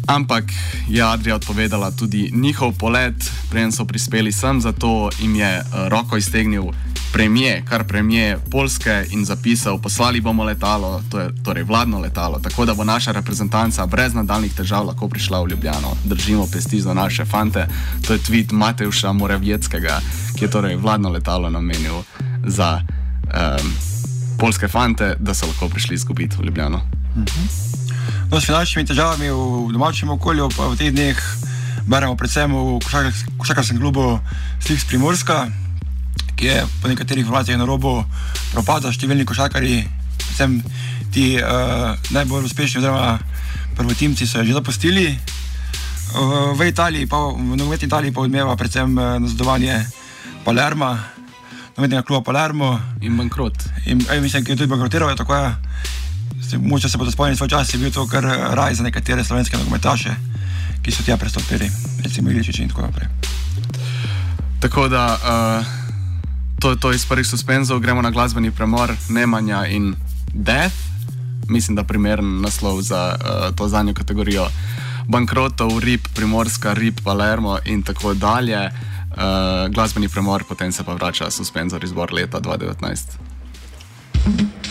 Ampak 0.06 0.44
je 0.88 1.02
Adrija 1.02 1.36
odpovedala 1.36 1.90
tudi 1.90 2.30
njihov 2.34 2.72
polet, 2.78 3.14
preden 3.50 3.72
so 3.72 3.84
prispeli 3.84 4.32
sem, 4.32 4.60
zato 4.60 5.10
jim 5.20 5.34
je 5.36 5.60
uh, 5.60 5.88
roko 5.88 6.16
iztegnil 6.16 6.64
premije, 7.12 7.62
kar 7.68 7.84
premije 7.84 8.38
Polske 8.50 9.06
in 9.10 9.24
zapisal: 9.24 9.78
Poslali 9.78 10.20
bomo 10.20 10.44
letalo, 10.44 11.02
to 11.10 11.20
je 11.20 11.30
torej 11.44 11.62
vladno 11.62 11.98
letalo, 11.98 12.38
tako 12.38 12.64
da 12.64 12.74
bo 12.74 12.84
naša 12.84 13.12
reprezentanca 13.12 13.86
brez 13.86 14.14
nadaljnih 14.14 14.54
težav 14.54 14.86
lahko 14.86 15.08
prišla 15.08 15.42
v 15.42 15.48
Ljubljano. 15.48 15.96
Držimo 16.04 16.46
pesti 16.52 16.80
za 16.80 16.94
naše 16.94 17.24
fante. 17.24 17.66
To 18.06 18.12
je 18.12 18.18
tweet 18.18 18.52
Mateuša 18.52 19.12
Moravjetskega, 19.12 20.00
ki 20.36 20.44
je 20.44 20.50
torej 20.50 20.76
vladno 20.76 21.08
letalo 21.08 21.50
namenil 21.50 22.02
za 22.44 22.80
um, 22.80 23.72
polske 24.38 24.68
fante, 24.68 25.16
da 25.18 25.34
so 25.34 25.46
lahko 25.46 25.68
prišli 25.68 25.94
izgubiti 25.94 26.36
v 26.38 26.44
Ljubljano. 26.44 26.80
No, 28.26 28.42
s 28.42 28.50
finančnimi 28.50 28.82
težavami 28.82 29.30
v 29.30 29.70
domačem 29.70 30.10
okolju, 30.10 30.50
pa 30.50 30.66
v 30.66 30.74
teh 30.74 30.90
dneh 30.90 31.14
beremo 31.86 32.18
predvsem 32.18 32.50
v 32.50 32.82
košarkars- 32.82 33.22
košarkarskem 33.38 33.78
klubu 33.78 34.18
Sliks 34.58 34.82
Primorska, 34.90 35.46
ki 36.34 36.44
je 36.46 36.58
po 36.82 36.90
nekaterih 36.90 37.22
informacijah 37.22 37.54
na 37.54 37.68
robu 37.70 38.02
propada. 38.50 38.90
Številni 38.90 39.22
košarkari, 39.22 39.86
predvsem 40.18 40.58
ti 41.14 41.38
uh, 41.38 41.94
najbolj 42.10 42.50
uspešni 42.50 42.82
oziroma 42.82 43.22
prvotimci, 43.78 44.26
so 44.26 44.42
jo 44.42 44.50
že 44.50 44.58
zapustili. 44.58 45.06
Uh, 46.18 46.50
v 46.58 46.66
Italiji, 46.66 47.06
pa 47.06 47.30
v 47.30 47.54
nogometni 47.54 47.86
Italiji 47.86 48.10
pa 48.10 48.26
odmeva 48.26 48.58
predvsem 48.58 48.90
uh, 48.98 49.22
nazadovanje 49.22 49.86
Palerma, 50.42 50.98
nogometnega 51.78 52.02
kluba 52.02 52.26
Palermo. 52.26 52.74
In 53.06 53.14
bankrot. 53.14 53.86
In, 53.86 54.02
aj, 54.10 54.18
mislim, 54.18 54.42
da 54.42 54.50
je 54.50 54.58
tudi 54.66 54.72
bankrotiral, 54.74 55.14
je 55.14 55.22
tako 55.22 55.38
je. 55.38 55.54
Mogoče 56.62 56.88
se 56.88 56.98
bodo 56.98 57.10
spomnili, 57.10 57.48
čas 57.48 57.74
je 57.74 57.78
bil 57.78 57.90
to 57.90 58.06
kar 58.06 58.24
eh, 58.24 58.54
raj 58.54 58.74
za 58.74 58.82
nekatere 58.82 59.24
slovenske 59.24 59.56
nogometaše, 59.56 60.14
ki 60.82 60.92
so 60.92 61.02
tja 61.02 61.16
prestopili, 61.16 61.70
recimo 62.04 62.30
Iličič 62.30 62.58
in 62.58 62.68
tako 62.68 62.82
naprej. 62.82 63.08
Tako 64.60 64.88
da 64.88 65.04
uh, 65.14 65.66
to 66.60 66.70
je 66.70 66.80
to 66.80 66.92
iz 66.92 67.06
prvih 67.06 67.26
suspenzov, 67.26 67.80
gremo 67.80 68.02
na 68.02 68.10
glasbeni 68.10 68.50
premor, 68.50 68.92
Nemanja 69.08 69.66
in 69.66 69.94
Death. 70.32 70.76
Mislim, 71.48 71.76
da 71.76 71.84
primeren 71.84 72.40
naslov 72.40 72.82
za 72.82 73.14
uh, 73.14 73.56
to 73.56 73.68
zadnjo 73.68 73.94
kategorijo. 73.94 74.48
Bankrotov, 75.08 75.78
RIP, 75.78 76.08
Primorska, 76.14 76.74
RIP, 76.74 77.00
Palermo 77.04 77.58
in 77.64 77.82
tako 77.82 78.14
dalje. 78.14 78.66
Uh, 78.66 79.74
glasbeni 79.74 80.08
premor, 80.08 80.44
potem 80.48 80.72
se 80.72 80.84
pa 80.84 80.94
vrača 80.94 81.30
suspenzor 81.30 81.84
izbor 81.84 82.12
leta 82.12 82.40
2019. 82.40 84.65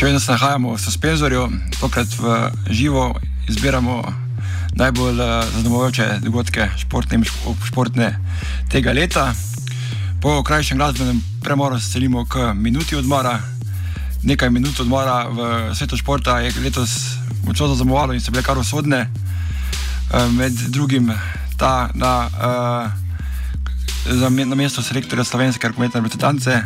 Še 0.00 0.06
vedno 0.06 0.20
se 0.20 0.32
nahajamo 0.32 0.70
v 0.72 0.80
suspenzorju, 0.80 1.42
tokrat 1.76 2.08
v 2.16 2.36
živo 2.72 3.02
izbiramo 3.52 3.98
najbolj 4.80 5.18
uh, 5.20 5.44
zaznamojoče 5.52 6.06
dogodke 6.24 6.70
športne 6.80 7.18
športne 7.68 8.06
tega 8.72 8.94
leta. 8.96 9.26
Po 10.24 10.38
krajšem 10.40 10.80
glasbenem 10.80 11.20
premoru 11.44 11.76
se 11.76 11.92
selimo 11.92 12.24
k 12.24 12.54
minuti 12.56 12.96
odmora. 12.96 13.34
Nekaj 14.24 14.48
minut 14.48 14.80
odmora 14.80 15.28
v 15.28 15.50
svetu 15.76 16.00
športa 16.00 16.38
je 16.40 16.54
letos 16.64 17.20
močno 17.44 17.68
zaznamovalo 17.68 18.16
in 18.16 18.24
so 18.24 18.32
bile 18.32 18.40
kar 18.42 18.56
usodne. 18.56 19.04
Uh, 19.04 20.32
med 20.32 20.56
drugim 20.72 21.12
ta 21.60 21.90
na, 21.92 22.14
uh, 22.24 23.09
na 24.46 24.54
mesto 24.56 24.82
selektorja 24.82 25.24
slovenske 25.24 25.66
argumentne 25.66 26.00
reprezentance 26.00 26.62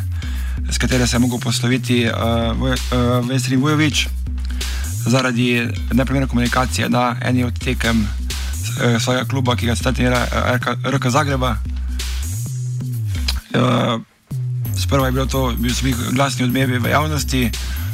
s 0.70 0.78
katero 0.78 1.06
se 1.06 1.16
je 1.16 1.20
mogel 1.20 1.38
posloviti 1.38 2.06
uh, 2.06 3.28
Vesrin 3.28 3.60
Vujovič 3.60 4.08
zaradi 5.06 5.68
neprimerne 5.92 6.28
komunikacije 6.28 6.88
na 6.88 7.16
eni 7.20 7.44
od 7.44 7.58
tekem 7.58 8.00
uh, 8.00 9.02
svojega 9.02 9.24
kluba, 9.24 9.56
ki 9.56 9.66
ga 9.66 9.76
statira 9.76 10.26
RK 10.84 11.06
Zagreba. 11.08 11.56
Uh, 13.54 14.00
sprva 14.78 15.06
je 15.06 15.12
bilo 15.12 15.26
to, 15.26 15.52
bil 15.58 15.74
so 15.74 15.84
bili 15.84 15.96
glasni 16.12 16.44
odmevi 16.44 16.78
v 16.78 16.90
javnosti, 16.90 17.50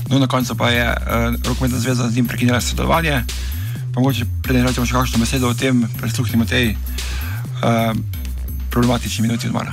no 0.09 0.19
na 0.19 0.27
koncu 0.27 0.57
pa 0.57 0.71
je 0.71 0.87
uh, 0.87 1.49
Rokometna 1.49 1.79
zveza 1.79 2.09
z 2.09 2.17
njim 2.17 2.27
prekinila 2.27 2.61
sodelovanje. 2.61 3.25
Pa 3.95 4.01
mogoče 4.01 4.25
predem 4.43 4.67
rečemo 4.67 4.87
še 4.87 4.95
kakšno 4.95 5.19
besedo 5.19 5.49
o 5.51 5.55
tem, 5.55 5.89
prisluhnimo 6.01 6.45
tej 6.45 6.77
uh, 6.77 8.20
problematični 8.71 9.23
minuti 9.23 9.47
odmora. 9.47 9.73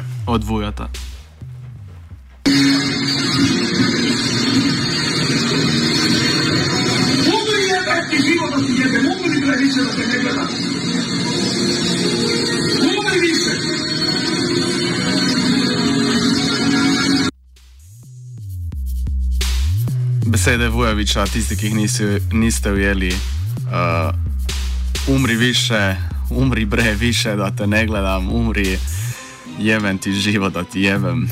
Više! 13.21 13.51
Besede 20.25 20.69
Vujoviča, 20.69 21.25
tisti, 21.25 21.55
ki 21.55 21.65
jih 21.65 21.75
nisi, 21.75 22.03
niste 22.31 22.71
ujeli, 22.71 23.09
uh, 23.09 23.15
umri 25.15 25.35
više, 25.35 25.95
umri 26.29 26.65
bre 26.65 26.93
više, 26.93 27.35
da 27.35 27.51
te 27.51 27.67
ne 27.67 27.85
gledam, 27.85 28.29
umri, 28.29 28.79
jevem 29.59 29.97
ti 29.97 30.13
život, 30.13 30.53
da 30.53 30.63
ti 30.63 30.81
jevem. 30.81 31.29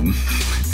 Um, 0.00 0.14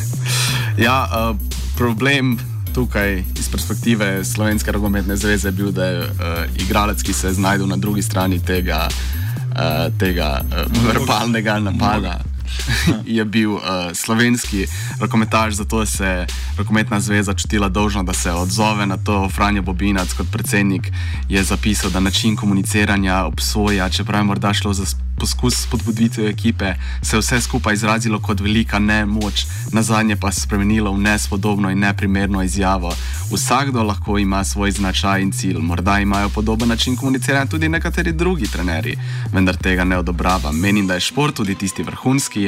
ja, 0.87 1.09
uh, 1.31 1.37
problem 1.77 2.38
tukaj 2.75 3.25
iz 3.38 3.49
perspektive 3.51 4.25
Slovenske 4.25 4.73
rokometne 4.73 5.16
zveze 5.16 5.49
je 5.49 5.53
bil, 5.53 5.70
da 5.70 5.85
je 5.85 6.01
uh, 6.01 6.09
igralec, 6.57 7.03
ki 7.03 7.12
se 7.12 7.27
je 7.27 7.33
znašel 7.33 7.66
na 7.66 7.77
drugi 7.77 8.03
strani 8.03 8.40
tega, 8.44 8.88
uh, 8.88 9.99
tega 9.99 10.40
uh, 10.40 10.87
verbalnega 10.87 11.59
napada. 11.59 12.20
je 13.17 13.25
bil 13.25 13.53
uh, 13.53 13.63
slovenski 13.95 14.67
rokometaš, 15.01 15.55
zato 15.55 15.87
se 15.87 16.05
je 16.05 16.27
rokometna 16.59 17.01
zveza 17.01 17.35
čutila 17.35 17.69
dolžna, 17.69 18.03
da 18.03 18.13
se 18.13 18.33
odzove 18.33 18.87
na 18.87 18.97
to. 18.97 19.29
Franjo 19.29 19.63
Bobinac, 19.63 20.13
kot 20.13 20.27
predsednik, 20.33 20.93
je 21.29 21.43
zapisal, 21.43 21.91
da 21.91 22.01
način 22.01 22.37
komuniciranja 22.37 23.25
obsoja, 23.25 23.89
čeprav 23.89 24.21
je 24.21 24.25
morda 24.25 24.55
šlo 24.55 24.73
za 24.73 24.85
poskus 25.21 25.63
spodbuditve 25.63 26.29
ekipe, 26.29 26.75
se 27.03 27.17
je 27.17 27.21
vse 27.21 27.41
skupaj 27.41 27.75
izrazilo 27.75 28.21
kot 28.21 28.41
velika 28.41 28.79
nemoč, 28.79 29.45
na 29.73 29.83
zadnje 29.83 30.17
pa 30.17 30.33
se 30.33 30.41
spremenilo 30.41 30.93
v 30.93 31.01
nespodobno 31.01 31.71
in 31.71 31.79
neprimerno 31.79 32.43
izjavo. 32.43 32.95
Vsakdo 33.33 33.83
lahko 33.83 34.19
ima 34.19 34.45
svoj 34.45 34.71
značaj 34.71 35.23
in 35.23 35.33
cilj, 35.33 35.59
morda 35.59 35.99
imajo 36.01 36.29
podoben 36.29 36.69
način 36.69 36.97
komuniciranja 36.97 37.47
tudi 37.47 37.69
nekateri 37.69 38.13
drugi 38.13 38.47
trenerji, 38.47 38.97
vendar 39.33 39.57
tega 39.57 39.85
ne 39.85 39.99
odobravam. 39.99 40.57
Menim, 40.57 40.87
da 40.87 40.95
je 40.95 41.01
šport 41.01 41.35
tudi 41.35 41.55
tisti 41.55 41.83
vrhunski. 41.83 42.39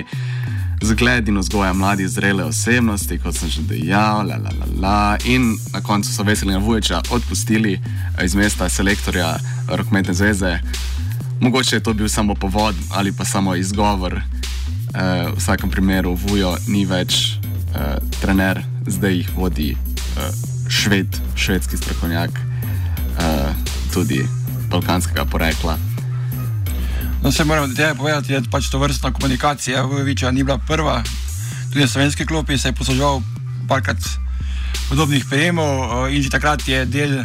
Zgled 0.82 1.28
in 1.28 1.38
vzgoja 1.38 1.72
mladih 1.72 2.08
zrele 2.10 2.44
osebnosti, 2.44 3.18
kot 3.22 3.36
sem 3.38 3.48
že 3.48 3.62
dejal, 3.70 4.26
la, 4.26 4.36
la, 4.36 4.50
la, 4.58 4.66
la. 4.80 5.18
in 5.24 5.54
na 5.72 5.80
koncu 5.80 6.10
so 6.10 6.26
veseli 6.26 6.56
Vujoviča 6.58 7.02
odpustili 7.10 7.78
iz 8.24 8.34
mesta 8.34 8.68
selektorja 8.68 9.36
Rokmetne 9.68 10.14
zveze. 10.14 10.58
Mogoče 11.40 11.76
je 11.76 11.82
to 11.82 11.94
bil 11.94 12.08
samo 12.08 12.34
povod 12.34 12.74
ali 12.94 13.12
pa 13.12 13.24
samo 13.24 13.54
izgovor. 13.54 14.14
Uh, 14.14 15.32
v 15.32 15.38
vsakem 15.38 15.70
primeru 15.70 16.14
Vujo 16.14 16.56
ni 16.68 16.84
več 16.84 17.38
uh, 17.40 17.96
trener, 18.20 18.60
zdaj 18.86 19.14
jih 19.16 19.30
vodi 19.36 19.70
uh, 19.72 20.28
šved, 20.68 21.16
švedski 21.34 21.76
strokovnjak, 21.76 22.30
uh, 22.36 23.48
tudi 23.94 24.20
balkanskega 24.68 25.24
porekla. 25.24 25.91
No, 27.22 27.32
se 27.32 27.44
moram 27.44 27.74
povedati, 27.96 28.28
da 28.28 28.34
je 28.34 28.42
pač 28.50 28.68
to 28.70 28.78
vrstna 28.78 29.12
komunikacija 29.12 29.82
Vujoviča 29.82 30.30
ni 30.30 30.42
bila 30.44 30.58
prva. 30.58 31.02
Tudi 31.68 31.80
na 31.80 31.88
slovenski 31.88 32.26
klopi 32.26 32.58
se 32.58 32.68
je 32.68 32.72
poslužil 32.72 33.22
parkrat 33.68 33.98
podobnih 34.88 35.24
prejemov 35.24 36.10
in 36.10 36.22
že 36.22 36.30
takrat 36.30 36.68
je 36.68 36.84
del. 36.86 37.22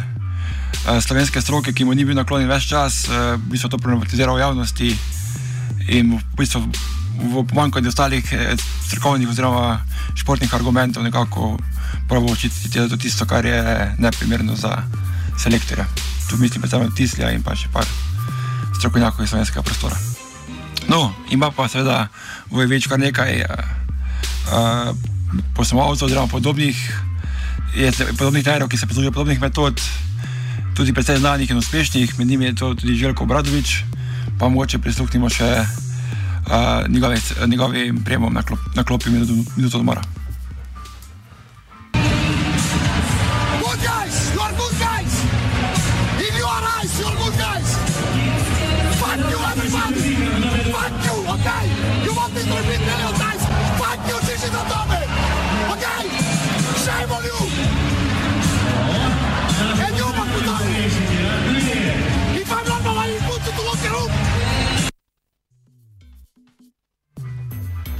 Eh, 0.86 1.00
slovenske 1.00 1.40
stroke, 1.40 1.72
ki 1.72 1.84
mu 1.84 1.94
ni 1.94 2.04
bil 2.04 2.16
naklonjen 2.16 2.48
več 2.48 2.68
čas, 2.70 3.08
uh, 3.08 3.34
v 3.36 3.50
bistvu 3.52 3.68
to 3.68 3.78
problematiziral 3.82 4.36
v 4.36 4.40
javnosti 4.40 4.88
in 5.88 6.14
v 6.16 6.22
bistvu 6.38 6.62
v 7.18 7.42
pomanjkanju 7.50 7.90
ostalih 7.90 8.24
eh, 8.32 8.54
strokovnih 8.86 9.28
oziroma 9.28 9.80
športnih 10.14 10.54
argumentov 10.54 11.02
nekako 11.02 11.58
pravo 12.08 12.30
očititi, 12.32 12.70
da 12.78 12.86
je 12.86 12.94
to 12.94 12.96
tisto, 12.96 13.26
kar 13.26 13.44
je 13.44 13.58
neprimerno 13.98 14.56
za 14.56 14.78
selektorja. 15.36 15.84
Tu 16.30 16.36
mislim 16.38 16.62
predvsem 16.62 16.86
na 16.86 16.94
Tislja 16.94 17.32
in 17.34 17.42
pa 17.42 17.56
še 17.58 17.68
par 17.72 17.84
strokovnjakov 18.78 19.24
iz 19.24 19.30
slovenskega 19.30 19.62
prostora. 19.62 19.96
No, 20.88 21.12
ima 21.30 21.50
pa 21.50 21.68
seveda 21.68 22.08
v 22.50 22.64
več 22.70 22.88
kar 22.88 23.00
nekaj 23.00 23.42
uh, 23.44 23.62
uh, 24.48 24.94
poslovalcev 25.54 26.08
oziroma 26.08 26.30
podobnih, 26.32 26.78
podobnih 28.16 28.44
trenerov, 28.44 28.70
ki 28.72 28.80
se 28.80 28.88
poslužijo 28.88 29.12
podobnih 29.12 29.40
metod 29.40 29.82
tudi 30.78 30.94
precej 30.94 31.18
znanih 31.18 31.50
in 31.50 31.58
uspešnih, 31.58 32.18
med 32.18 32.26
njimi 32.26 32.44
je 32.44 32.54
to 32.54 32.74
tudi 32.74 32.94
Željko 32.94 33.26
Bradovič, 33.26 33.82
pa 34.38 34.48
mogoče 34.48 34.78
prisluhnimo 34.78 35.28
še 35.28 35.50
uh, 35.58 36.86
njegovim 37.46 37.98
prijemom 38.04 38.34
na, 38.34 38.42
klop, 38.42 38.60
na 38.74 38.84
klopi 38.84 39.10
minuto, 39.10 39.34
minuto 39.56 39.78
odmora. 39.78 40.17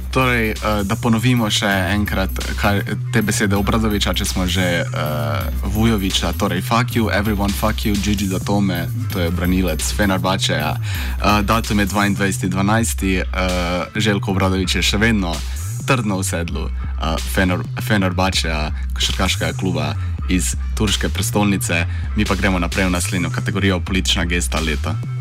Torej, 0.09 0.51
uh, 0.51 0.81
da 0.89 0.95
ponovimo 0.97 1.49
še 1.53 1.69
enkrat 1.93 2.33
kaj, 2.57 2.81
te 3.13 3.21
besede 3.21 3.53
Obradoviča, 3.59 4.13
če 4.17 4.25
smo 4.25 4.47
že 4.49 4.81
uh, 4.81 5.69
Vujoviča, 5.69 6.33
torej 6.33 6.63
fuck 6.65 6.97
you, 6.97 7.11
everyone 7.13 7.53
fuck 7.53 7.85
you, 7.85 7.93
Gigi 7.93 8.25
da 8.31 8.39
tome, 8.41 8.87
to 9.13 9.21
je 9.21 9.29
branilec 9.29 9.85
Fenerbačeja. 9.93 10.73
Uh, 10.79 11.41
datum 11.45 11.79
je 11.79 11.87
22.12. 11.93 13.21
Uh, 13.21 14.01
Željko 14.01 14.33
Obradovič 14.33 14.79
je 14.79 14.85
še 14.85 14.97
vedno 14.97 15.35
trdno 15.85 16.19
v 16.21 16.25
sedlu 16.25 16.65
uh, 16.65 17.13
Fener, 17.33 17.61
Fenerbačeja, 17.81 18.71
košarkaškega 18.97 19.53
kluba 19.61 19.93
iz 20.29 20.55
turške 20.77 21.09
prestolnice. 21.09 21.85
Mi 22.17 22.25
pa 22.25 22.35
gremo 22.35 22.59
naprej 22.59 22.89
v 22.89 22.97
naslednjo 22.97 23.29
kategorijo 23.29 23.79
politična 23.79 24.25
gesta 24.25 24.59
leta. 24.59 25.18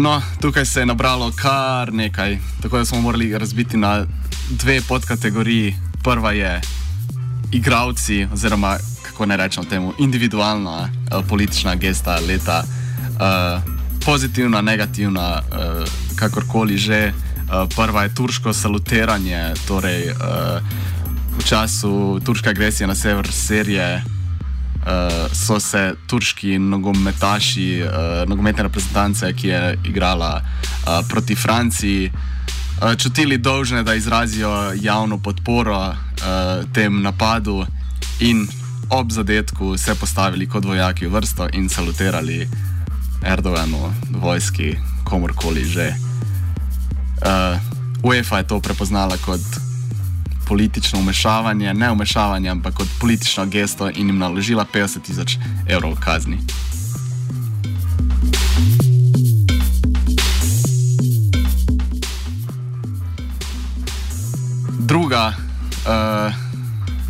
No, 0.00 0.22
tukaj 0.40 0.66
se 0.66 0.80
je 0.80 0.86
nabralo 0.86 1.32
kar 1.36 1.92
nekaj, 1.92 2.38
tako 2.62 2.78
da 2.78 2.84
smo 2.84 3.00
morali 3.00 3.38
razbiti 3.38 3.76
na 3.76 4.06
dve 4.50 4.80
podkategoriji. 4.88 5.74
Prva 6.02 6.32
je 6.32 6.60
igravci, 7.52 8.26
oziroma 8.32 8.76
kako 9.02 9.26
ne 9.26 9.36
rečemo 9.36 9.66
temu, 9.66 9.92
individualna 9.98 10.78
uh, 10.80 11.24
politična 11.28 11.74
gesta 11.74 12.18
leta, 12.28 12.62
uh, 12.64 13.62
pozitivna, 14.04 14.60
negativna, 14.60 15.42
uh, 15.42 15.88
kakorkoli 16.16 16.76
že. 16.76 17.12
Uh, 17.12 17.68
prva 17.76 18.02
je 18.02 18.14
turško 18.14 18.52
salutiranje, 18.52 19.54
torej 19.68 20.10
uh, 20.10 20.16
v 21.38 21.44
času 21.44 22.20
turške 22.24 22.50
agresije 22.50 22.86
na 22.86 22.94
sever 22.94 23.32
Sirije 23.32 24.02
uh, 24.86 25.32
so 25.32 25.60
se 25.60 25.94
turški 26.06 26.58
nogometaši, 26.58 27.82
uh, 27.82 28.28
nogometne 28.28 28.62
reprezentance, 28.62 29.32
ki 29.32 29.48
je 29.48 29.78
igrala 29.84 30.40
uh, 30.42 31.08
proti 31.08 31.34
Franciji, 31.34 32.10
uh, 32.12 32.94
čutili 32.96 33.38
dolžne, 33.38 33.82
da 33.82 33.94
izrazijo 33.94 34.72
javno 34.80 35.18
podporo 35.18 35.88
uh, 35.88 35.94
tem 36.72 37.02
napadu 37.02 37.66
in 38.20 38.46
ob 38.90 39.12
zadetku 39.12 39.76
se 39.76 39.94
postavili 39.94 40.48
kot 40.48 40.64
vojaki 40.64 41.06
v 41.06 41.12
vrsto 41.12 41.48
in 41.52 41.68
salutirali 41.68 42.48
Erdoganu, 43.22 43.92
vojski, 44.10 44.76
komorkoli 45.04 45.64
že. 45.64 45.94
Uh, 47.18 47.58
UEFA 48.02 48.38
je 48.38 48.46
to 48.46 48.60
prepoznala 48.60 49.16
kot 49.16 49.67
politično 50.48 50.98
umešavanje, 50.98 51.74
ne 51.74 51.90
umešavanje, 51.92 52.48
ampak 52.50 52.74
kot 52.74 52.88
politično 53.00 53.46
gesto 53.46 53.90
in 53.90 54.06
jim 54.06 54.18
naložila 54.18 54.64
50 54.74 55.02
tisoč 55.02 55.36
evrov 55.68 55.96
kazni. 56.00 56.38
Druga 64.78 65.28
uh, 65.28 66.34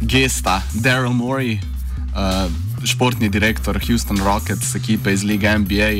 gesta, 0.00 0.62
Daryl 0.74 1.12
Morey, 1.12 1.58
uh, 1.58 2.50
športni 2.84 3.28
direktor 3.28 3.78
Houston 3.86 4.18
Rockets, 4.18 4.74
ekipe 4.74 5.12
iz 5.12 5.22
lige 5.22 5.58
NBA, 5.58 5.90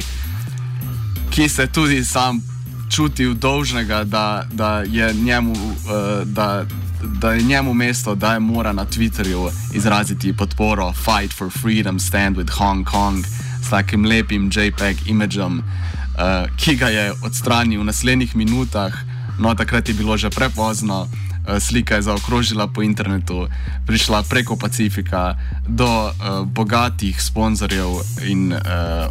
ki 1.31 1.48
se 1.48 1.66
tudi 1.66 2.05
sam 2.05 2.42
čutil 2.90 3.35
dolžnega, 3.35 4.05
da, 4.05 4.44
da 4.53 4.83
je 4.87 5.14
njemu. 5.14 5.53
Uh, 5.53 6.27
da, 6.27 6.64
Da 7.03 7.33
je 7.33 7.43
njemu 7.43 7.75
mesto, 7.75 8.15
da 8.15 8.33
je 8.33 8.41
mora 8.41 8.73
na 8.73 8.85
Twitterju 8.87 9.51
izraziti 9.75 10.37
podporo 10.37 10.93
Fight 10.93 11.39
for 11.39 11.51
Freedom, 11.51 12.01
Stand 12.01 12.37
with 12.37 12.51
Hong 12.51 12.85
Kong 12.85 13.25
s 13.63 13.71
takim 13.71 14.05
lepim 14.05 14.51
JPEG 14.55 14.97
imidžom, 15.07 15.59
uh, 15.59 16.57
ki 16.57 16.77
ga 16.77 16.89
je 16.89 17.13
odstranil 17.23 17.81
v 17.81 17.85
naslednjih 17.85 18.37
minutah, 18.37 18.93
no 19.39 19.55
takrat 19.55 19.89
je 19.89 19.95
bilo 19.95 20.17
že 20.17 20.31
prepozno. 20.31 21.09
Eh, 21.49 21.61
slika 21.61 21.95
je 21.95 22.03
zaokrožila 22.03 22.67
po 22.67 22.83
internetu, 22.83 23.49
prišla 23.87 24.23
preko 24.29 24.57
Pacifika 24.57 25.39
do 25.69 25.89
uh, 25.89 26.45
bogatih 26.45 27.23
sponzorjev 27.23 28.05
in 28.29 28.53
uh, 28.53 28.61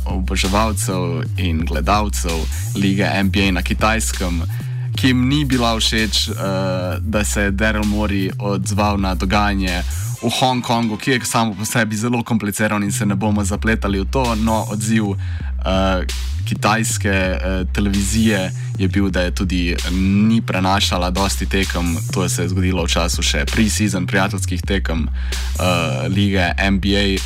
oboževalcev 0.06 1.26
in 1.38 1.66
gledalcev 1.66 2.38
lige 2.76 3.10
NBA 3.24 3.52
na 3.52 3.62
kitajskem, 3.62 4.42
ki 4.98 5.08
jim 5.08 5.28
ni 5.30 5.46
bila 5.46 5.76
všeč, 5.78 6.30
uh, 6.30 6.36
da 7.00 7.24
se 7.24 7.42
je 7.42 7.52
Daryl 7.52 7.86
Mori 7.86 8.32
odzval 8.40 8.98
na 8.98 9.16
dogajanje. 9.16 9.84
V 10.22 10.30
Hongkongu, 10.40 10.98
ki 10.98 11.12
je 11.12 11.26
samo 11.26 11.54
po 11.54 11.66
sebi 11.66 11.96
zelo 11.96 12.24
kompliciran, 12.24 12.84
in 12.84 12.92
se 12.92 13.06
ne 13.06 13.16
bomo 13.16 13.44
zapletali 13.44 14.02
v 14.02 14.06
to, 14.12 14.36
no 14.36 14.66
odziv 14.74 15.04
uh, 15.06 15.18
kitajske 16.46 17.14
uh, 17.14 17.74
televizije 17.74 18.52
je 18.78 18.88
bil, 18.88 19.10
da 19.10 19.22
je 19.22 19.36
tudi 19.36 19.76
ni 19.92 20.42
prenašala 20.42 21.10
dosti 21.10 21.46
tekem. 21.46 21.98
To 22.14 22.30
se 22.30 22.42
je 22.42 22.50
zgodilo 22.50 22.84
v 22.84 22.90
času 22.90 23.22
še 23.22 23.46
pre-season, 23.46 24.08
prijateljskih 24.08 24.62
tekem 24.62 25.06
uh, 25.06 26.08
lige 26.10 26.54
NBA. 26.72 27.22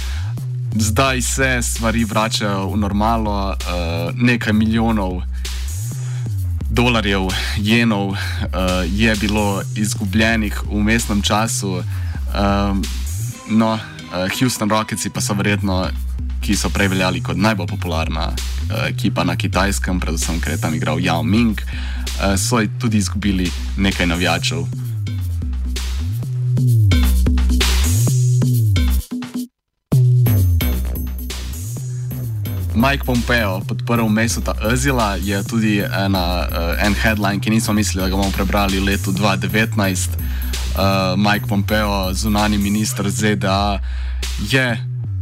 Zdaj 0.75 1.21
se 1.21 1.60
stvari 1.62 2.03
vračajo 2.03 2.67
v 2.73 2.77
normalo, 2.77 3.55
uh, 3.55 4.12
nekaj 4.15 4.53
milijonov 4.53 5.21
dolarjev, 6.71 7.27
jenov 7.57 8.07
uh, 8.07 8.17
je 8.88 9.15
bilo 9.19 9.62
izgubljenih 9.75 10.63
v 10.71 10.84
mestnem 10.84 11.21
času. 11.21 11.84
Um, 12.31 12.81
no, 13.51 13.75
uh, 13.75 14.39
Houston 14.39 14.69
Rockets 14.69 15.07
pa 15.13 15.21
so 15.21 15.36
verjetno 15.36 15.91
ki 16.41 16.55
so 16.57 16.69
prej 16.73 16.88
veljali 16.88 17.21
kot 17.21 17.38
najbolj 17.38 17.67
popularna 17.69 18.31
uh, 18.31 18.88
ekipa 18.88 19.23
na 19.23 19.36
kitajskem, 19.36 19.99
predvsem 19.99 20.41
ker 20.41 20.55
je 20.55 20.62
tam 20.62 20.73
igral 20.75 20.99
Yao 20.99 21.23
Ming, 21.23 21.62
uh, 21.62 22.34
so 22.38 22.62
tudi 22.79 22.97
izgubili 22.97 23.51
nekaj 23.77 24.07
navijačev. 24.07 24.65
Mike 32.82 33.06
Pompeo 33.06 33.62
podprl 33.67 34.10
Mesota 34.10 34.54
Özila 34.62 35.15
je 35.22 35.44
tudi 35.44 35.80
ena, 35.80 36.48
uh, 36.50 36.86
en 36.86 36.96
headline, 36.98 37.39
ki 37.39 37.50
nismo 37.50 37.74
mislili, 37.74 38.02
da 38.02 38.10
ga 38.10 38.17
bomo 38.17 38.32
prebrali 38.34 38.80
v 38.80 38.86
letu 38.86 39.12
2019. 39.12 40.17
Uh, 40.17 41.13
Mike 41.17 41.46
Pompeo, 41.46 42.13
zunani 42.13 42.58
minister 42.58 43.10
ZDA, 43.10 43.80
je 44.50 44.65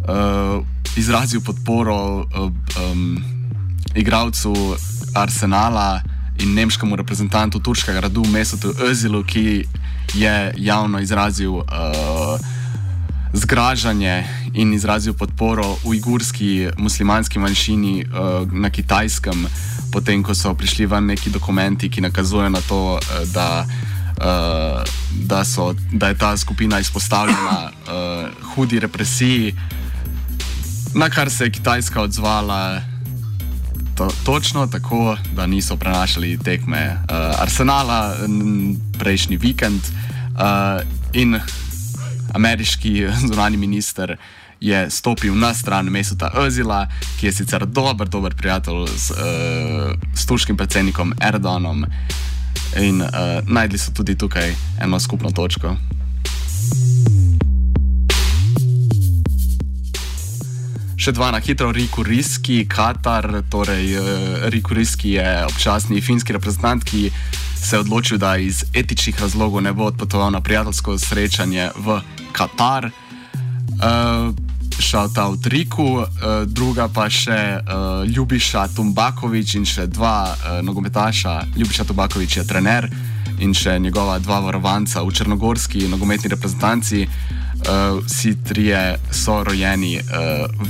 uh, 0.08 0.64
izrazil 0.96 1.42
podporo 1.42 2.24
uh, 2.24 2.48
um, 2.92 3.20
igralcu 3.96 4.56
Arsenala 5.14 6.02
in 6.40 6.54
nemškemu 6.54 6.96
reprezentantu 6.96 7.60
turškega 7.60 8.00
gradu 8.00 8.24
Mesotu 8.32 8.72
Özilu, 8.88 9.24
ki 9.24 9.66
je 10.14 10.54
javno 10.58 11.00
izrazil 11.00 11.52
uh, 11.52 11.66
zgražanje 13.34 14.24
in 14.54 14.74
izrazil 14.74 15.14
podporo 15.14 15.78
ujgurski 15.84 16.70
muslimanski 16.78 17.40
manjšini 17.40 18.06
uh, 18.06 18.54
na 18.54 18.70
kitajskem, 18.70 19.48
potem 19.92 20.24
ko 20.24 20.36
so 20.36 20.54
prišli 20.54 20.86
ven 20.86 21.06
neki 21.06 21.30
dokumenti, 21.30 21.90
ki 21.90 22.02
nakazujejo 22.02 22.50
na 22.50 22.62
to, 22.62 22.82
uh, 22.98 23.28
da. 23.34 23.66
Uh, 24.20 24.84
da, 25.16 25.46
so, 25.46 25.74
da 25.92 26.08
je 26.08 26.18
ta 26.18 26.38
skupina 26.38 26.80
izpostavljena 26.80 27.72
uh, 27.72 28.54
hudi 28.56 28.80
represiji, 28.80 29.54
Na 30.94 31.10
kar 31.10 31.30
se 31.30 31.44
je 31.44 31.52
Kitajska 31.52 32.02
odzvala 32.02 32.82
to, 33.96 34.10
točno 34.26 34.68
tako, 34.68 35.18
da 35.36 35.48
niso 35.48 35.76
prenašali 35.76 36.38
tekme 36.38 36.92
uh, 36.92 37.42
Arsenala 37.42 38.16
prejšnji 39.00 39.38
vikend 39.38 39.82
uh, 39.82 40.82
in 41.14 41.40
ameriški 42.34 43.08
zunani 43.28 43.58
minister 43.58 44.18
je 44.60 44.90
stopil 44.90 45.36
na 45.36 45.54
stran 45.54 45.86
Mesota 45.86 46.32
Ozila, 46.36 46.88
ki 47.20 47.26
je 47.26 47.32
sicer 47.32 47.66
dober, 47.66 48.10
dober 48.10 48.36
prijatelj 48.36 48.88
s, 48.88 49.12
uh, 49.12 49.18
s 50.16 50.26
turškim 50.26 50.58
predsednikom 50.58 51.14
Erdoganom 51.22 51.86
in 52.78 53.02
uh, 53.02 53.10
najdli 53.48 53.78
so 53.78 53.92
tudi 53.92 54.18
tukaj 54.18 54.56
eno 54.82 55.00
skupno 55.00 55.32
točko. 55.32 55.76
Še 61.00 61.14
dva 61.16 61.30
na 61.32 61.40
hitro, 61.40 61.72
Riku 61.72 62.04
Riski, 62.04 62.66
Katar, 62.68 63.24
torej 63.48 63.96
uh, 63.96 64.04
Riku 64.52 64.76
Riski 64.76 65.14
je 65.16 65.46
občasni 65.48 66.02
finski 66.04 66.36
reprezentant, 66.36 66.84
ki 66.84 67.08
se 67.56 67.78
je 67.78 67.80
odločil, 67.80 68.20
da 68.20 68.36
iz 68.36 68.66
etičnih 68.76 69.16
razlogov 69.16 69.64
ne 69.64 69.72
bo 69.72 69.88
odpotoval 69.88 70.28
na 70.36 70.44
prijateljsko 70.44 70.98
srečanje 71.00 71.70
v 71.80 72.02
Katar. 72.36 72.92
Uh, 73.80 74.36
ta 75.16 75.30
v 75.32 75.40
Riku, 75.48 76.04
uh, 76.04 76.44
druga 76.44 76.92
pa 76.92 77.08
še 77.08 77.64
uh, 77.64 78.04
Ljubiša 78.04 78.68
Tumbakovič 78.76 79.56
in 79.56 79.64
še 79.64 79.88
dva 79.88 80.36
uh, 80.36 80.60
nogometaša. 80.68 81.56
Ljubiša 81.56 81.88
Tumbakovič 81.88 82.44
je 82.44 82.44
trener 82.44 82.92
in 83.40 83.56
še 83.56 83.80
njegova 83.80 84.20
dva 84.20 84.44
varovanca 84.44 85.00
v 85.08 85.16
črnogorski 85.16 85.88
nogometni 85.88 86.36
reprezentanci 86.36 87.08
uh, 87.08 87.39
vsi 88.06 88.44
trije 88.44 88.98
so 89.12 89.44
rojeni 89.44 89.98
uh, 89.98 90.04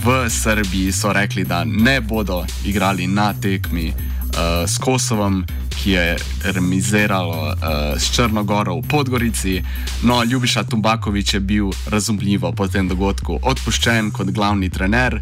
v 0.03 0.29
Srbiji, 0.29 0.91
so 0.91 1.13
rekli, 1.13 1.43
da 1.43 1.63
ne 1.63 2.01
bodo 2.01 2.45
igrali 2.65 3.07
na 3.07 3.33
tekmi 3.33 3.87
uh, 3.87 4.69
s 4.69 4.77
Kosovom, 4.77 5.45
ki 5.69 5.91
je 5.91 6.17
remiziralo 6.43 7.47
uh, 7.47 7.55
s 7.97 8.11
Črnogoro 8.15 8.75
v 8.75 8.81
Podgorici. 8.81 9.63
No, 10.03 10.23
Ljubiša 10.23 10.63
Tumbakovič 10.63 11.33
je 11.33 11.39
bil 11.39 11.71
razumljivo 11.87 12.51
po 12.51 12.67
tem 12.67 12.87
dogodku 12.87 13.39
odpuščen 13.43 14.11
kot 14.11 14.31
glavni 14.31 14.69
trener, 14.69 15.21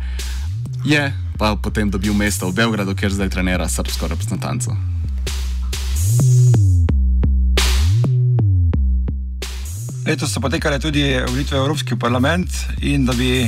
je 0.86 1.14
pa 1.38 1.56
potem 1.56 1.90
dobil 1.90 2.14
mesto 2.14 2.50
v 2.50 2.54
Beogradu, 2.54 2.96
kjer 2.96 3.14
zdaj 3.14 3.30
trenira 3.30 3.70
srpsko 3.70 4.08
reprezentanco. 4.08 4.97
Letos 10.08 10.32
so 10.32 10.39
potekale 10.39 10.80
tudi 10.80 11.04
volitve 11.28 11.60
v 11.60 11.62
Evropski 11.62 11.96
parlament 12.00 12.48
in 12.80 13.06
da 13.06 13.12
bi 13.13 13.43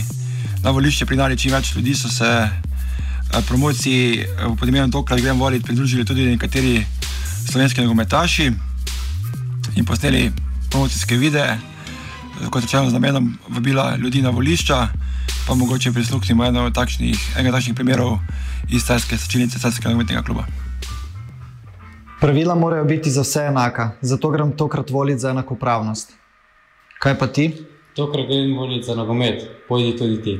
na 0.63 0.73
volišče 0.75 1.05
prinali 1.05 1.37
čim 1.39 1.53
več 1.55 1.71
ljudi, 1.75 1.93
so 1.95 2.09
se 2.11 2.27
eh, 2.27 2.49
promociji 3.47 4.19
eh, 4.19 4.43
podnebnem 4.59 4.91
toku, 4.91 5.15
da 5.15 5.21
gremo 5.21 5.45
voliti, 5.45 5.63
pridružili 5.63 6.03
tudi 6.05 6.25
nekateri 6.27 6.83
slovenski 7.47 7.79
nogometaši 7.81 8.49
in 9.75 9.85
posneli 9.85 10.33
promocijske 10.69 11.15
videe, 11.15 11.55
kot 12.51 12.67
rečeno, 12.67 12.89
z 12.89 12.93
namenom 12.93 13.31
vabila 13.47 13.95
ljudi 13.95 14.21
na 14.21 14.35
volišča, 14.35 14.83
pa 15.47 15.55
mogoče 15.55 15.95
prisluhnimo 15.95 16.43
enega 16.43 16.75
takšnih, 16.75 17.39
enega 17.39 17.55
takšnih 17.55 17.75
primerov 17.79 18.19
iz 18.67 18.83
Tajske 18.83 19.15
sečilnice 19.17 19.63
Tajskega 19.63 19.95
nogometnega 19.95 20.27
kluba. 20.27 20.43
Pravila 22.19 22.55
morajo 22.55 22.83
biti 22.83 23.11
za 23.11 23.23
vse 23.23 23.47
enaka, 23.47 23.93
zato 24.01 24.29
grem 24.29 24.51
tokrat 24.51 24.91
voliti 24.91 25.23
za 25.23 25.31
enakopravnost. 25.31 26.19
Kaj 26.99 27.15
pa 27.15 27.27
ti? 27.31 27.51
Tokrat 27.95 28.27
grem 28.27 28.57
voliti 28.57 28.83
za 28.83 28.95
nogomet, 28.95 29.43
pojdi 29.67 29.97
tudi 29.97 30.21
ti. 30.23 30.39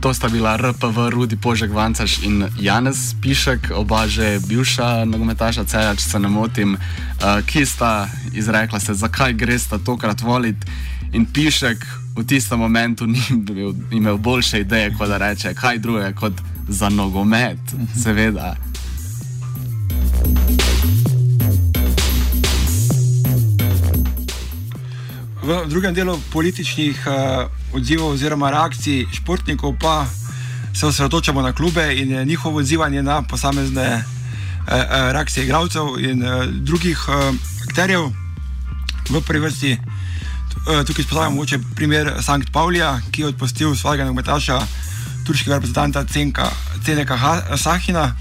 To 0.00 0.12
sta 0.12 0.28
bila 0.28 0.56
RPV 0.60 1.08
Rudi 1.08 1.40
Požek 1.40 1.72
Vancaš 1.72 2.20
in 2.28 2.44
Janez 2.60 3.16
Pišek, 3.22 3.72
oba 3.72 4.04
že 4.04 4.36
bivša 4.44 5.08
nogometaša 5.08 5.64
Cerač, 5.64 6.04
če 6.04 6.10
se 6.10 6.18
ne 6.20 6.28
motim, 6.28 6.76
eh, 6.76 7.40
ki 7.48 7.64
sta 7.64 8.04
izrekla 8.36 8.80
se, 8.80 8.92
zakaj 8.92 9.32
gresta 9.32 9.78
tokrat 9.80 10.20
voliti. 10.20 10.92
In 11.14 11.26
Pišek 11.30 11.78
v 12.18 12.26
tistem 12.26 12.58
momentu 12.58 13.06
ni 13.06 13.22
bil, 13.46 13.70
imel 13.94 14.18
boljše 14.18 14.60
ideje, 14.66 14.90
kot 14.98 15.08
da 15.08 15.18
reče, 15.18 15.54
kaj 15.54 15.78
drugega 15.78 16.10
kot 16.18 16.32
za 16.68 16.88
nogomet, 16.90 17.58
seveda. 18.02 18.56
V 25.44 25.60
drugem 25.68 25.94
delu 25.94 26.18
političnih 26.32 27.06
uh, 27.06 27.46
odzivov 27.76 28.16
oziroma 28.16 28.50
reakcij 28.50 29.06
športnikov 29.12 29.76
pa 29.78 30.06
se 30.74 30.86
osredotočamo 30.86 31.42
na 31.42 31.52
klube 31.52 31.94
in 31.94 32.26
njihovo 32.26 32.58
odzivanje 32.58 33.02
na 33.02 33.22
posamezne 33.22 33.94
uh, 33.94 34.02
uh, 34.02 35.12
reakcije 35.12 35.44
igralcev 35.44 35.98
in 35.98 36.26
uh, 36.26 36.44
drugih 36.44 36.98
uh, 37.08 37.34
akterjev. 37.68 38.10
V 39.10 39.20
prvi 39.20 39.40
vrsti 39.40 39.72
uh, 39.72 39.93
tukaj 40.64 41.04
spostavljamo 41.04 41.36
mogoče 41.36 41.58
primer 41.74 42.12
Sankt 42.22 42.52
Paulija, 42.52 43.00
ki 43.10 43.22
je 43.22 43.28
odpustil 43.28 43.74
svojega 43.76 44.04
nogometaša, 44.04 44.60
turškega 45.26 45.56
reprezentanta 45.56 46.04
Cenka, 46.04 46.50
Ceneka 46.84 47.18
Sahina 47.56 48.16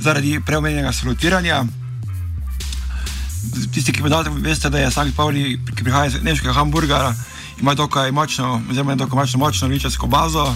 zaradi 0.00 0.40
preomenjenega 0.46 0.92
salutiranja 0.92 1.64
tisti, 3.72 3.92
ki 3.92 4.02
poznate, 4.02 4.30
veste, 4.30 4.70
da 4.70 4.78
je 4.78 4.90
Sankt 4.90 5.16
Pauli, 5.16 5.60
ki 5.76 5.84
prihaja 5.84 6.06
iz 6.06 6.18
nemškega 6.22 6.52
Hamburga, 6.52 7.14
ima 7.60 7.74
dokaj 7.74 8.12
močno, 8.12 8.60
oziroma 8.70 8.94
dokaj 8.94 9.16
močno, 9.16 9.38
močno 9.38 9.68
ličarsko 9.68 10.06
bazo 10.06 10.54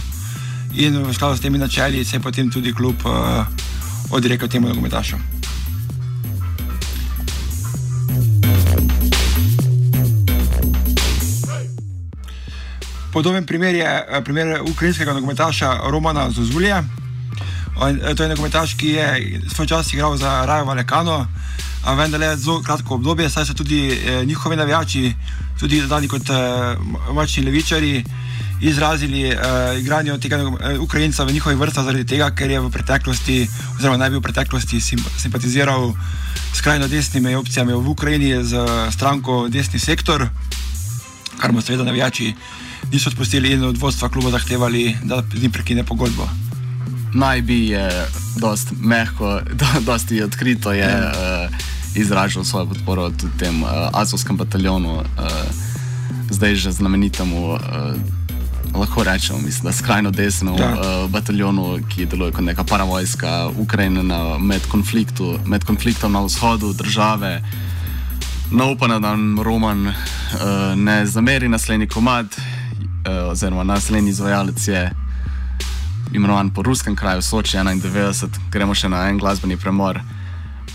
in 0.74 0.98
v 1.02 1.14
skladu 1.14 1.36
s 1.36 1.40
temi 1.40 1.58
načeli 1.58 2.04
se 2.04 2.16
je 2.16 2.20
potem 2.20 2.50
tudi 2.50 2.72
klub 2.72 2.96
uh, 3.04 3.46
odrekel 4.10 4.48
temu 4.48 4.68
nogometašu. 4.68 5.35
Podoben 13.16 13.46
primer 13.46 13.74
je 13.74 13.84
eh, 13.84 14.20
primer 14.24 14.60
ukrajinskega 14.60 15.12
nogometaša 15.12 15.88
Romana 15.88 16.30
Zuzulja. 16.30 16.84
Eh, 16.84 18.14
to 18.14 18.22
je 18.22 18.28
nogometaš, 18.28 18.74
ki 18.76 18.88
je 18.88 19.40
svoj 19.54 19.66
čas 19.66 19.92
igral 19.92 20.16
za 20.16 20.44
Rajo 20.44 20.64
Valekano, 20.64 21.26
a 21.84 21.94
vendar 21.94 22.20
le 22.20 22.36
zelo 22.36 22.60
kratko 22.62 22.94
obdobje, 22.94 23.30
saj 23.30 23.44
so 23.44 23.54
tudi 23.54 23.88
eh, 23.88 24.24
njihovi 24.24 24.56
navijači, 24.56 25.14
tudi 25.60 25.80
dani 25.88 26.08
kot 26.08 26.28
eh, 26.30 26.76
močni 27.12 27.44
levičari, 27.44 28.04
izrazili 28.60 29.22
eh, 29.24 29.38
igranje 29.80 30.18
tega 30.18 30.36
eh, 30.36 30.78
Ukrajinca 30.78 31.24
v 31.24 31.32
njihovih 31.32 31.58
vrstah 31.58 31.84
zaradi 31.84 32.04
tega, 32.04 32.30
ker 32.30 32.50
je 32.50 32.60
v 32.60 32.70
preteklosti, 32.70 33.48
oziroma 33.78 33.96
naj 33.96 34.10
bi 34.10 34.16
v 34.16 34.26
preteklosti 34.28 34.80
sim, 34.80 35.00
simpatiziral 35.18 35.94
skrajno 36.54 36.88
desnimi 36.88 37.34
opcijami 37.34 37.72
v 37.72 37.88
Ukrajini 37.88 38.44
z 38.44 38.60
stranko 38.92 39.48
Desni 39.48 39.80
sektor, 39.80 40.28
kar 41.40 41.52
mu 41.52 41.64
seveda 41.64 41.84
navijači 41.84 42.34
niso 42.92 43.10
odpustili 43.10 43.52
in 43.52 43.64
od 43.64 43.78
vodstva 43.78 44.08
kluba 44.08 44.30
zahtevali, 44.30 44.96
da 45.04 45.22
z 45.34 45.42
njim 45.42 45.52
prekine 45.52 45.84
pogodbo. 45.84 46.28
Naj 47.14 47.42
bi 47.42 47.68
je 47.68 48.06
dosti 48.36 48.74
mehko, 48.80 49.40
do, 49.60 49.66
dosti 49.80 50.22
odkrito 50.22 50.72
je. 50.72 50.88
Ja. 50.88 51.12
Uh, 51.50 51.76
izražal 51.96 52.44
svojo 52.44 52.66
podporo 52.66 53.10
tudi 53.10 53.38
tem 53.38 53.62
uh, 53.62 53.68
Azovskem 53.92 54.36
bataljonu, 54.36 54.94
uh, 54.94 55.04
zdaj 56.30 56.54
že 56.54 56.70
znamenitemu, 56.72 57.52
uh, 57.52 57.60
lahko 58.74 59.04
rečemo, 59.04 59.38
mislim, 59.38 59.64
da 59.64 59.72
skrajno 59.72 60.10
desnemu 60.10 60.58
ja. 60.58 60.72
uh, 60.72 61.10
bataljonu, 61.10 61.78
ki 61.88 62.06
deluje 62.06 62.32
kot 62.32 62.44
neka 62.44 62.64
paravojska 62.64 63.48
Ukrajine 63.58 64.02
na, 64.02 64.38
med, 64.38 64.62
med 65.46 65.64
konfliktom 65.64 66.12
na 66.12 66.20
vzhodu 66.20 66.72
države. 66.72 67.42
No, 68.50 68.72
upam, 68.72 68.88
da 68.90 68.98
nam 68.98 69.42
Roman 69.42 69.86
uh, 69.86 69.94
ne 70.76 71.06
zameri 71.06 71.48
naslednji 71.48 71.88
komad, 71.88 72.26
oziroma 73.30 73.64
naslednji 73.64 74.10
izvajalec 74.10 74.68
je 74.68 74.90
imenovan 76.12 76.50
po 76.50 76.62
ruskem 76.62 76.96
kraju 76.96 77.22
Soči 77.22 77.56
91, 77.56 78.28
gremo 78.52 78.74
še 78.74 78.88
na 78.88 79.08
en 79.08 79.18
glasbeni 79.18 79.56
premor 79.56 80.00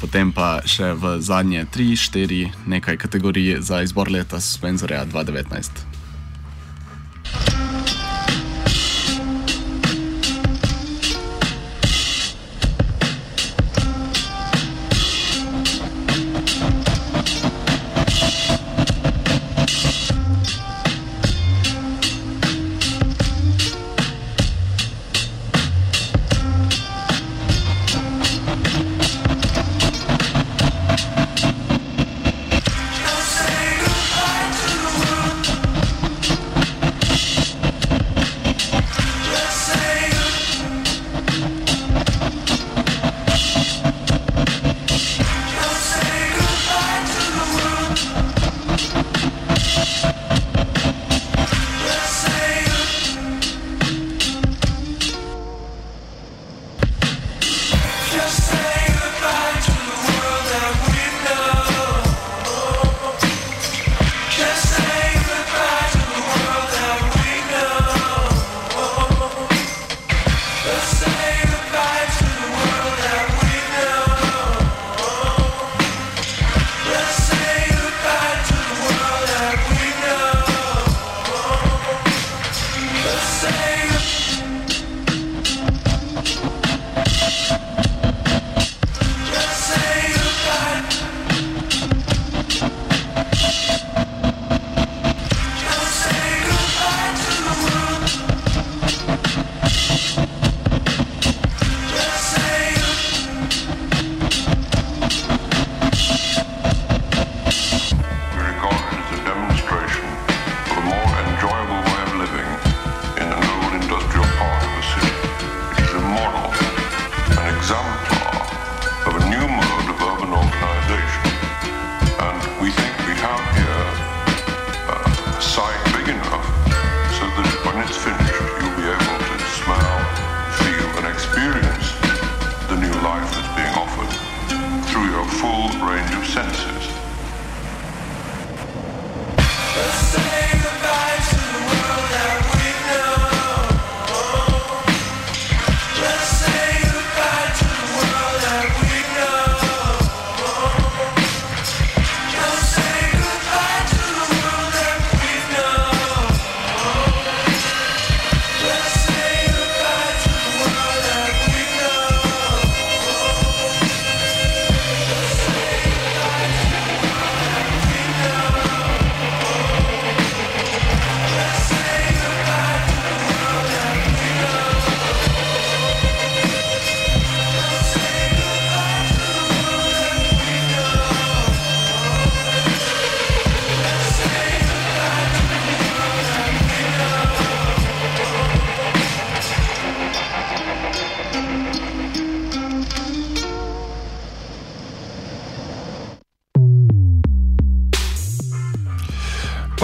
potem 0.02 0.34
pa 0.34 0.66
še 0.66 0.98
v 0.98 1.22
zadnje 1.22 1.62
3-4 1.70 2.66
nekaj 2.66 2.98
kategorij 2.98 3.62
za 3.62 3.86
izbor 3.86 4.10
leta 4.10 4.42
Spencerja 4.42 5.06
2019. 5.06 5.91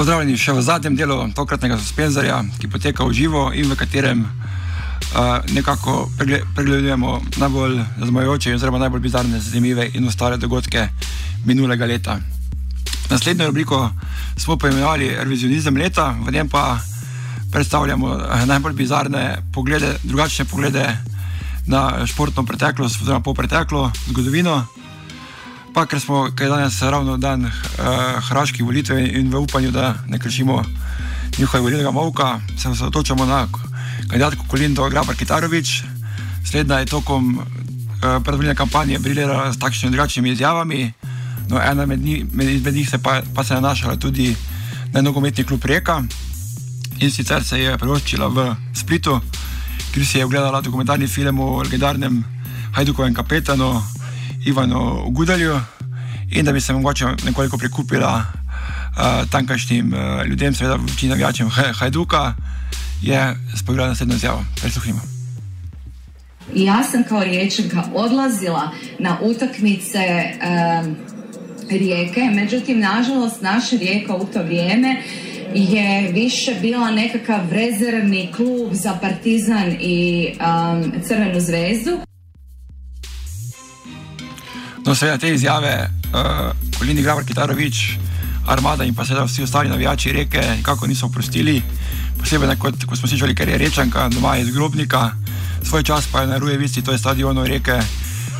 Pozdravljeni 0.08 0.39
še 0.39 0.53
v 0.55 0.62
zadnjem 0.64 0.93
delu 0.95 1.16
tokratnega 1.36 1.76
suspenzorja, 1.76 2.38
ki 2.64 2.70
poteka 2.72 3.03
v 3.03 3.12
živo 3.12 3.41
in 3.51 3.68
v 3.68 3.76
katerem 3.76 4.22
uh, 4.24 5.43
nekako 5.51 6.05
pregle 6.16 6.39
pregledujemo 6.55 7.10
najbolj 7.43 7.76
zmajoče, 8.08 8.53
oziroma 8.55 8.80
najbolj 8.80 9.03
bizarne, 9.03 9.41
zanimive 9.43 9.89
in 9.99 10.08
ostale 10.08 10.38
dogodke 10.39 10.86
minulega 11.43 11.84
leta. 11.84 12.16
Naslednjo 13.12 13.49
rubriko 13.51 13.82
smo 14.39 14.55
poimenovali 14.55 15.12
Revizionizem 15.26 15.76
leta, 15.76 16.14
v 16.24 16.32
njem 16.32 16.47
pa 16.47 16.80
predstavljamo 17.51 18.16
eh, 18.16 18.45
najbolj 18.47 18.80
bizarne 18.80 19.26
poglede, 19.51 19.97
drugačne 20.08 20.47
poglede 20.47 20.88
na 21.68 22.08
športno 22.08 22.47
preteklost, 22.47 23.03
oziroma 23.03 23.20
po 23.20 23.36
preteklo 23.36 23.91
zgodovino. 24.08 24.62
Pa 25.78 25.84
ker 25.86 25.99
smo 26.01 26.23
kaj 26.34 26.47
danes 26.49 26.82
ravno 26.82 27.17
dan 27.21 27.43
uh, 27.45 27.51
hrvaških 28.30 28.65
volitev 28.65 28.97
in 28.97 29.28
v 29.30 29.38
upanju, 29.38 29.69
da 29.71 29.93
ne 30.07 30.17
kršimo 30.19 30.63
njihovega 31.38 31.63
volilnega 31.63 31.91
molka, 31.91 32.39
se 32.57 32.69
osredotočamo 32.69 33.25
na 33.25 33.47
kandidatko 34.09 34.45
Kolindo 34.49 34.89
Grabar 34.89 35.15
Kitarovič. 35.15 35.84
Slednja 36.49 36.80
je 36.80 36.86
tokom 36.86 37.38
uh, 37.38 37.43
predvoljene 38.23 38.55
kampanje 38.55 38.99
briljala 38.99 39.53
s 39.53 39.59
takšnimi 39.59 39.91
drugačnimi 39.91 40.30
izjavami. 40.30 40.93
No, 41.49 41.61
ena 41.61 41.86
med, 41.86 41.99
njih, 41.99 42.25
med 42.34 42.73
njih 42.73 42.89
se 42.89 42.97
pa, 42.97 43.21
pa 43.36 43.43
se 43.43 43.53
je 43.53 43.61
nanašala 43.61 43.95
tudi 43.95 44.36
na 44.93 45.01
nogometni 45.01 45.43
klub 45.43 45.65
Reka 45.65 46.01
in 46.99 47.11
sicer 47.11 47.43
se 47.43 47.59
je 47.59 47.78
prevoščila 47.78 48.28
v 48.28 48.55
Splitu, 48.73 49.19
kjer 49.93 50.05
si 50.05 50.17
je 50.17 50.25
ogledala 50.25 50.61
dokumentarni 50.61 51.07
film 51.07 51.39
o 51.39 51.61
legendarnem 51.61 52.23
Hajdukovem 52.73 53.13
kapetanu 53.13 53.97
Ivanu 54.48 55.10
Gudalju 55.10 55.60
in 56.32 56.45
da 56.45 56.52
bi 56.52 56.62
se 56.62 56.74
mogoče 56.74 57.06
nekoliko 57.26 57.58
prikupila 57.58 58.24
uh, 58.26 59.30
tamkajšnjim 59.30 59.93
uh, 59.93 60.26
ljudem, 60.26 60.54
seveda 60.54 60.76
večina 60.76 61.10
navijačem 61.10 61.50
Hajduka, 61.50 62.34
je 63.02 63.36
spovedala 63.56 63.89
naslednjo 63.89 64.16
izjavo. 64.16 64.45
Prisluhnimo. 64.62 65.00
Ja 66.56 66.84
sam 66.84 67.04
kao 67.04 67.24
riječanka 67.24 67.84
odlazila 67.93 68.72
na 69.00 69.18
utakmice 69.22 70.00
um, 70.24 70.95
rijeke, 71.70 72.22
međutim, 72.34 72.80
nažalost, 72.80 73.41
naša 73.41 73.76
rijeka 73.76 74.16
u 74.16 74.26
to 74.26 74.43
vrijeme 74.43 75.02
je 75.54 76.12
više 76.12 76.56
bila 76.62 76.91
nekakav 76.91 77.52
rezervni 77.52 78.32
klub 78.36 78.74
za 78.74 78.98
Partizan 79.02 79.76
i 79.80 80.28
um, 80.32 80.91
Crvenu 81.08 81.39
zvezdu. 81.39 82.07
No, 84.88 84.93
seveda 84.95 85.17
te 85.19 85.33
izjave, 85.35 85.89
uh, 86.15 86.53
Kolini 86.77 87.01
Grabar 87.03 87.25
Kitarovič, 87.27 87.97
Armada 88.47 88.85
in 88.88 88.93
pa 88.95 89.03
seveda 89.05 89.25
vsi 89.27 89.43
ostali 89.43 89.69
navijači 89.69 90.13
reke 90.15 90.39
nikako 90.57 90.88
niso 90.88 91.05
oprostili. 91.05 91.61
Posebej, 92.19 92.55
kot, 92.55 92.85
kot 92.88 92.97
smo 92.97 93.07
slišali, 93.07 93.35
ker 93.35 93.49
je 93.49 93.57
rečanka 93.57 94.07
doma 94.09 94.38
iz 94.38 94.53
Grobnika, 94.55 95.11
svoj 95.63 95.83
čas 95.83 96.07
pa 96.11 96.21
je 96.21 96.27
na 96.27 96.38
Rujevici, 96.38 96.81
to 96.81 96.91
je 96.91 96.97
stadion 96.97 97.43
reke, 97.45 97.75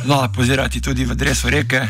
znala 0.04 0.32
pozirati 0.32 0.80
tudi 0.80 1.04
v 1.04 1.14
dresu 1.14 1.50
reke 1.50 1.84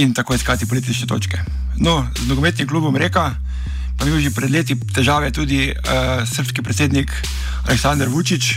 in 0.00 0.14
tako 0.14 0.34
iskati 0.34 0.66
politične 0.66 1.06
točke. 1.06 1.38
No, 1.76 2.06
z 2.16 2.28
nogometnim 2.28 2.68
klubom 2.68 2.96
Reka 2.96 3.34
pa 3.98 4.04
je 4.04 4.10
bil 4.10 4.20
že 4.20 4.30
pred 4.30 4.50
leti 4.50 4.80
težave 4.94 5.30
tudi 5.30 5.68
uh, 5.76 6.24
srpski 6.24 6.62
predsednik 6.62 7.12
Aleksandr 7.66 8.08
Vučić, 8.08 8.54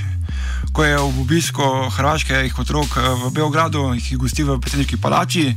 ko 0.72 0.84
je 0.84 0.98
v 0.98 1.22
obisku 1.22 1.64
hrvaških 1.90 2.60
otrok 2.60 2.98
eh, 2.98 3.10
v 3.26 3.32
Beogradu 3.34 3.94
jih 3.94 4.18
gostil 4.18 4.48
v 4.54 4.60
predsedniški 4.62 5.02
palači 5.02 5.56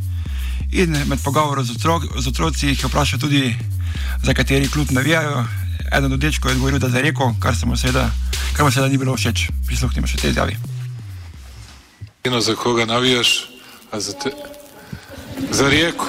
in 0.72 0.96
med 1.06 1.22
pogovorom 1.22 1.64
z, 1.64 1.76
otrok, 1.76 2.08
z 2.18 2.26
otroci 2.28 2.72
jih 2.72 2.82
je 2.82 2.88
vprašal 2.88 3.20
tudi, 3.20 3.54
za 4.24 4.34
kateri 4.34 4.68
klub 4.68 4.90
navijajo. 4.90 5.44
Eden 5.92 6.12
od 6.12 6.20
dečkov 6.20 6.50
je 6.50 6.54
odgovoril, 6.54 6.78
da 6.78 6.88
za 6.88 7.00
Reko, 7.00 7.34
kar 7.40 7.56
se 7.56 7.66
mu 7.66 7.76
seveda, 7.76 8.10
kar 8.56 8.64
mu 8.64 8.70
seveda 8.70 8.90
ni 8.90 8.98
bilo 8.98 9.14
všeč. 9.16 9.48
Prisluhnimo 9.66 10.06
še 10.06 10.18
te 10.18 10.32
izjavi. 10.32 10.56
Za 12.40 12.54
koga 12.54 12.86
navijaš? 12.88 13.46
Za, 13.92 14.12
te... 14.12 14.32
za 15.50 15.68
Rijeku. 15.68 16.06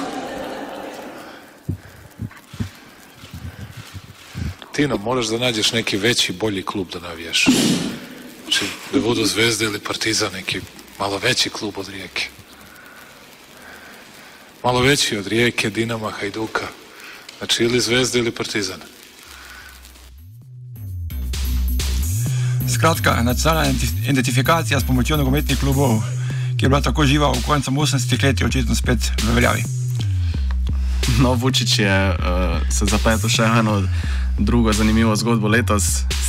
Tino, 4.72 4.96
moraš 4.96 5.26
da 5.26 5.38
nađeš 5.38 5.72
neki 5.72 5.96
veći, 5.96 6.32
bolji 6.32 6.62
klub 6.62 6.88
da 6.92 7.00
navijaš. 7.00 7.46
Znači, 8.56 8.72
da 8.92 9.00
budu 9.00 9.24
Zvezda 9.24 9.64
ili 9.64 9.78
Partizan, 9.78 10.32
neki 10.32 10.60
malo 10.98 11.18
veći 11.18 11.50
klub 11.50 11.74
od 11.76 11.88
Rijeke. 11.88 12.28
Malo 14.64 14.80
veći 14.80 15.16
od 15.16 15.26
Rijeke, 15.26 15.70
Dinama, 15.70 16.10
Hajduka. 16.10 16.66
Znači, 17.38 17.64
ili 17.64 17.80
Zvezda 17.80 18.18
ili 18.18 18.30
Partizan. 18.30 18.80
Skratka, 22.74 23.22
nacionalna 23.22 23.72
identifikacija 24.08 24.80
s 24.80 24.86
pomočjo 24.86 25.16
nogometnih 25.16 25.60
klubov, 25.60 26.00
ki 26.58 26.64
je 26.64 26.68
bila 26.68 26.80
tako 26.80 27.06
živa 27.06 27.32
v 27.32 27.42
koncu 27.46 27.70
80-ih 27.70 28.24
let, 28.24 28.40
je 28.40 28.46
očitno 28.46 28.74
spet 28.74 28.98
v 29.22 29.34
veljavi. 29.34 29.62
No, 31.20 31.34
Vučić 31.34 31.78
je 31.78 32.08
uh, 32.08 32.16
se 32.70 32.84
zapletel 32.84 33.28
še 33.28 33.42
eno 33.42 33.82
drugo 34.38 34.72
zanimivo 34.72 35.16
zgodbo 35.16 35.48
letos, 35.48 35.84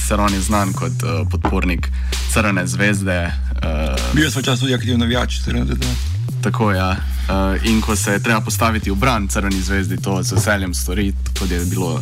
ser 0.07 0.19
on 0.19 0.33
je 0.33 0.41
znan 0.41 0.71
kot 0.73 1.03
uh, 1.03 1.27
podpornik 1.27 1.89
Crne 2.31 2.63
zvezde. 2.67 3.27
Uh, 3.59 4.15
Bil 4.15 4.31
svoj 4.31 4.43
čas 4.43 4.59
tudi 4.59 4.73
aktivni 4.73 4.97
navijač, 4.97 5.41
Crne 5.43 5.65
zvezde. 5.65 5.87
Tako 6.41 6.71
je. 6.71 6.77
Ja. 6.77 6.91
Uh, 7.27 7.67
in 7.67 7.81
ko 7.81 7.95
se 7.95 8.11
je 8.11 8.23
treba 8.23 8.41
postaviti 8.41 8.91
v 8.91 8.95
bran 8.95 9.27
Crni 9.27 9.61
zvezdi, 9.61 9.97
to 9.97 10.23
z 10.23 10.37
veseljem 10.37 10.73
stori, 10.73 11.11
kot 11.39 11.51
je 11.51 11.59
bilo 11.65 11.99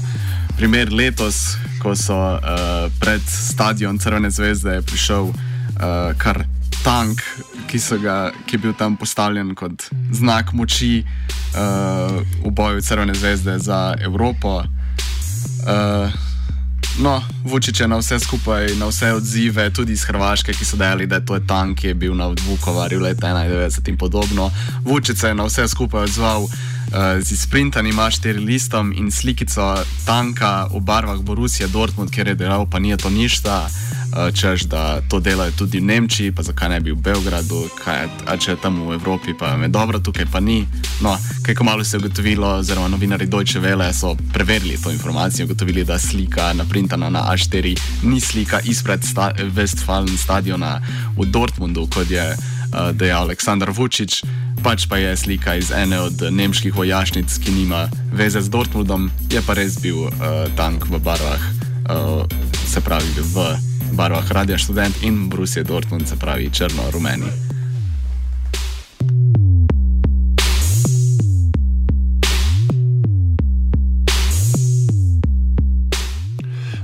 primer 0.57 0.93
letos, 0.93 1.57
ko 1.81 1.95
so 1.95 2.13
uh, 2.13 2.91
pred 2.99 3.25
stadion 3.25 3.97
Crne 3.97 4.29
zvezde 4.29 4.81
prišel 4.85 5.33
uh, 5.33 6.13
kar 6.17 6.45
tank, 6.83 7.25
ki, 7.65 7.81
ga, 8.03 8.29
ki 8.45 8.55
je 8.55 8.61
bil 8.61 8.77
tam 8.77 8.97
postavljen 9.01 9.55
kot 9.57 9.89
znak 10.13 10.53
moči 10.53 11.01
uh, 11.01 12.21
v 12.45 12.53
boju 12.53 12.85
Crne 12.85 13.17
zvezde 13.17 13.57
za 13.59 13.95
Evropo. 13.97 14.61
Uh, 15.65 16.24
no, 16.99 17.23
Vučić 17.43 17.79
je 17.79 17.87
na 17.87 17.97
vse 17.97 18.19
skupaj, 18.19 18.67
na 18.75 18.87
vse 18.87 19.13
odzive, 19.13 19.69
tudi 19.69 19.93
iz 19.93 20.03
Hrvaške, 20.03 20.53
ki 20.53 20.65
so 20.65 20.77
dejali, 20.77 21.07
da 21.07 21.15
je 21.15 21.25
to 21.25 21.39
tank, 21.39 21.79
ki 21.79 21.87
je 21.87 21.93
bil 21.93 22.15
na 22.15 22.27
Vukovarju 22.27 23.01
leta 23.01 23.27
91 23.27 23.89
in 23.89 23.97
podobno. 23.97 24.51
Vučić 24.85 25.17
se 25.17 25.27
je 25.27 25.35
na 25.35 25.43
vse 25.43 25.67
skupaj 25.67 26.03
odzval 26.03 26.43
uh, 26.43 26.51
z 27.21 27.31
izprintanim 27.31 27.95
A4 27.95 28.45
listom 28.45 28.93
in 28.97 29.11
slikico 29.11 29.75
tanka 30.05 30.67
v 30.73 30.79
barvah 30.79 31.19
Borussia 31.21 31.67
Dortmund, 31.67 32.11
ker 32.11 32.27
je 32.27 32.35
delal, 32.35 32.69
pa 32.69 32.79
ni 32.79 32.97
to 32.97 33.09
ništa. 33.09 33.67
Eh, 33.67 33.94
češ, 34.33 34.61
da 34.71 35.01
to 35.09 35.19
delajo 35.19 35.51
tudi 35.51 35.79
v 35.79 35.83
Nemčiji, 35.83 36.31
pa 36.31 36.43
zakaj 36.43 36.69
ne 36.69 36.79
bi 36.79 36.91
v 36.91 37.01
Beogradu, 37.01 37.67
kaj, 37.83 38.07
je 38.47 38.55
tam 38.55 38.87
v 38.87 38.95
Evropi, 38.95 39.33
pa 39.33 39.59
je 39.59 39.67
dobro, 39.67 39.99
tukaj 39.99 40.25
pa 40.31 40.39
ni. 40.39 40.63
No, 41.01 41.17
kaj 41.43 41.55
ko 41.55 41.63
malo 41.63 41.83
se 41.83 41.97
je 41.97 41.99
ugotovilo, 41.99 42.47
oziroma 42.47 42.87
novinari 42.87 43.27
Deutsche 43.27 43.59
Welle 43.59 43.91
so 43.93 44.15
preverili 44.33 44.77
to 44.81 44.91
informacijo, 44.91 45.45
ugotovili, 45.45 45.83
da 45.83 45.99
slika 45.99 46.53
naprintana 46.53 47.09
na 47.09 47.27
A4 47.31 47.79
ni 48.03 48.19
slika 48.21 48.59
izpred 48.63 49.03
sta 49.03 49.31
Westfalen 49.55 50.17
stadiona 50.17 50.81
v 51.17 51.25
Dortmundu, 51.25 51.87
kot 51.87 52.09
je 52.11 52.23
uh, 52.31 52.91
dejal 52.91 53.23
Aleksandr 53.23 53.69
Vučić. 53.69 54.23
Pač 54.63 54.87
pa 54.89 54.97
je 54.97 55.17
slika 55.17 55.55
iz 55.55 55.71
ene 55.71 55.99
od 55.99 56.21
nemških 56.31 56.75
vojašnic, 56.75 57.37
ki 57.37 57.51
nima 57.51 57.89
veze 58.13 58.41
z 58.41 58.49
Dortmundom, 58.49 59.11
je 59.29 59.41
pa 59.45 59.53
res 59.53 59.77
bil 59.81 60.07
uh, 60.07 60.11
tank 60.55 60.87
v 60.89 60.99
barvah, 60.99 61.43
uh, 61.91 62.25
se 62.65 62.81
pravi 62.81 63.11
v 63.19 63.74
barvah 63.91 64.31
Radia 64.31 64.57
Student 64.57 65.03
in 65.03 65.29
Brusje 65.29 65.63
Dortmund, 65.63 66.07
se 66.07 66.15
pravi 66.15 66.49
črno-rumeni. 66.49 67.25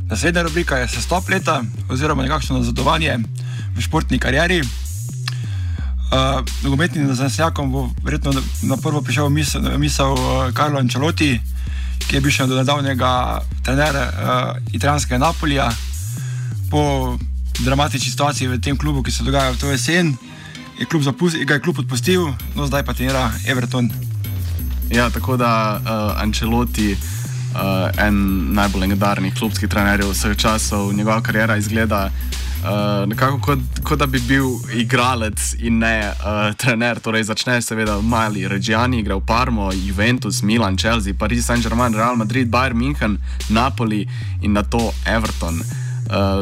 Naslednja 0.10 0.42
rubrika 0.42 0.78
je 0.78 0.88
sestop 0.88 1.30
leta 1.30 1.64
oziroma 1.90 2.24
nekakšno 2.24 2.58
nazadovanje 2.58 3.18
v 3.76 3.82
športni 3.82 4.20
karieri. 4.20 4.62
Uh, 4.62 6.44
nogometnim 6.64 7.14
zanesenjakom 7.16 7.72
bo 7.72 7.90
verjetno 8.04 8.34
na 8.62 8.78
prvo 8.78 9.02
prišel 9.02 9.30
misel, 9.30 9.78
misel 9.78 10.12
uh, 10.14 10.52
Karlo 10.54 10.80
Ančaloti, 10.80 11.40
ki 12.08 12.16
je 12.16 12.22
bil 12.22 12.32
še 12.32 12.50
do 12.52 12.60
nedavnega 12.60 13.40
trener 13.64 13.96
uh, 13.96 14.60
italijanskega 14.76 15.18
Napolija 15.24 15.72
po 16.72 17.18
dramatični 17.60 18.10
situaciji 18.10 18.48
v 18.48 18.62
tem 18.62 18.78
klubu, 18.78 19.04
ki 19.04 19.12
se 19.12 19.24
dogaja 19.28 19.52
v 19.52 19.60
to 19.60 19.72
jesen, 19.72 20.16
je 20.80 20.86
klub, 20.86 21.04
zapust, 21.04 21.36
je 21.36 21.60
klub 21.60 21.80
odpustil, 21.80 22.32
no 22.56 22.68
zdaj 22.68 22.86
pa 22.88 22.94
trenira 22.94 23.32
Everton. 23.48 23.92
Ja, 24.92 25.10
tako 25.10 25.38
da 25.38 25.78
uh, 25.78 26.22
Ancelotti, 26.24 26.96
uh, 26.96 27.92
en 28.00 28.16
najbolj 28.56 28.88
legendarnih 28.88 29.36
klubskih 29.36 29.70
trenerjev 29.70 30.12
vseh 30.12 30.38
časov, 30.38 30.94
njegova 30.94 31.22
karijera 31.22 31.58
izgleda 31.58 32.10
Uh, 32.62 33.10
nekako 33.10 33.40
kot, 33.42 33.60
kot 33.84 34.00
da 34.00 34.06
bi 34.06 34.20
bil 34.20 34.46
igralec 34.78 35.56
in 35.66 35.80
ne 35.82 36.12
uh, 36.14 36.54
trener. 36.54 37.00
Torej, 37.02 37.24
začneš 37.24 37.72
seveda 37.72 37.96
v 37.98 38.06
Mali, 38.06 38.46
Reggiani, 38.48 39.00
igra 39.02 39.18
v 39.18 39.26
Parmo, 39.26 39.72
Juventus, 39.74 40.44
Milan, 40.46 40.78
Chelsea, 40.78 41.18
Paris 41.18 41.50
Saint-Germain, 41.50 41.98
Real 41.98 42.16
Madrid, 42.16 42.54
Bayern 42.54 42.78
München, 42.78 43.18
Napoli 43.50 44.06
in 44.46 44.54
na 44.54 44.62
to 44.62 44.94
Everton. 45.10 45.58
Uh, 45.58 45.91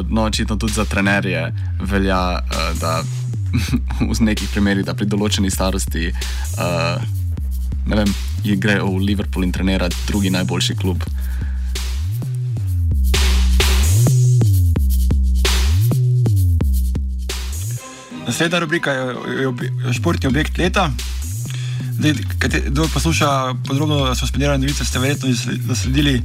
no, 0.10 0.24
očitno 0.24 0.56
tudi 0.56 0.74
za 0.74 0.86
trenerje 0.86 1.54
velja, 1.80 2.40
uh, 2.40 2.80
da 2.80 3.04
v 4.10 4.20
nekih 4.20 4.50
primerih, 4.50 4.86
da 4.86 4.94
pri 4.94 5.06
določeni 5.10 5.52
starosti, 5.52 6.10
uh, 6.58 7.02
ne 7.86 8.02
vem, 8.02 8.14
grejo 8.44 8.90
v 8.96 9.04
Liverpool 9.12 9.46
in 9.46 9.52
trenirajo 9.52 9.94
drugi 10.08 10.30
najboljši 10.34 10.76
klub. 10.76 11.04
Naslednja 18.30 18.60
rubrika 18.60 18.92
je, 18.92 19.06
je, 19.42 19.70
je 19.88 19.94
športni 19.94 20.30
objekt 20.30 20.58
leta. 20.58 20.92
Kdo 22.00 22.86
posluša 22.94 23.56
podrobno 23.68 24.16
suspendirane 24.16 24.62
novice, 24.62 24.86
ste 24.86 25.00
verjetno 25.00 25.34
zasledili, 25.68 26.22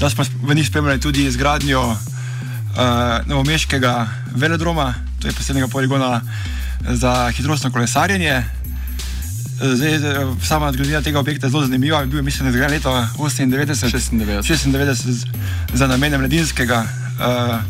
da 0.00 0.10
smo 0.10 0.24
v 0.42 0.54
njih 0.54 0.66
spremljali 0.66 1.00
tudi 1.00 1.26
izgradnjo 1.28 1.82
uh, 2.76 3.26
novomeškega 3.26 4.08
velodroma, 4.34 4.94
to 5.20 5.28
je 5.28 5.34
posebnega 5.34 5.68
poligona 5.68 6.20
za 6.88 7.30
hitrostno 7.30 7.70
kolesarjenje. 7.70 8.42
Zdaj, 9.62 9.98
sama 10.42 10.72
zgodovina 10.72 11.02
tega 11.02 11.20
objekta 11.20 11.46
je 11.46 11.50
zelo 11.50 11.62
zanimiva. 11.64 12.04
Bil 12.06 12.18
je, 12.18 12.22
mislim, 12.22 12.50
zgrajen 12.52 12.72
leta 12.72 13.08
98, 13.18 14.42
96 14.42 15.26
za 15.74 15.86
namenem 15.86 16.20
mladinskega 16.20 16.82
uh, 16.82 17.60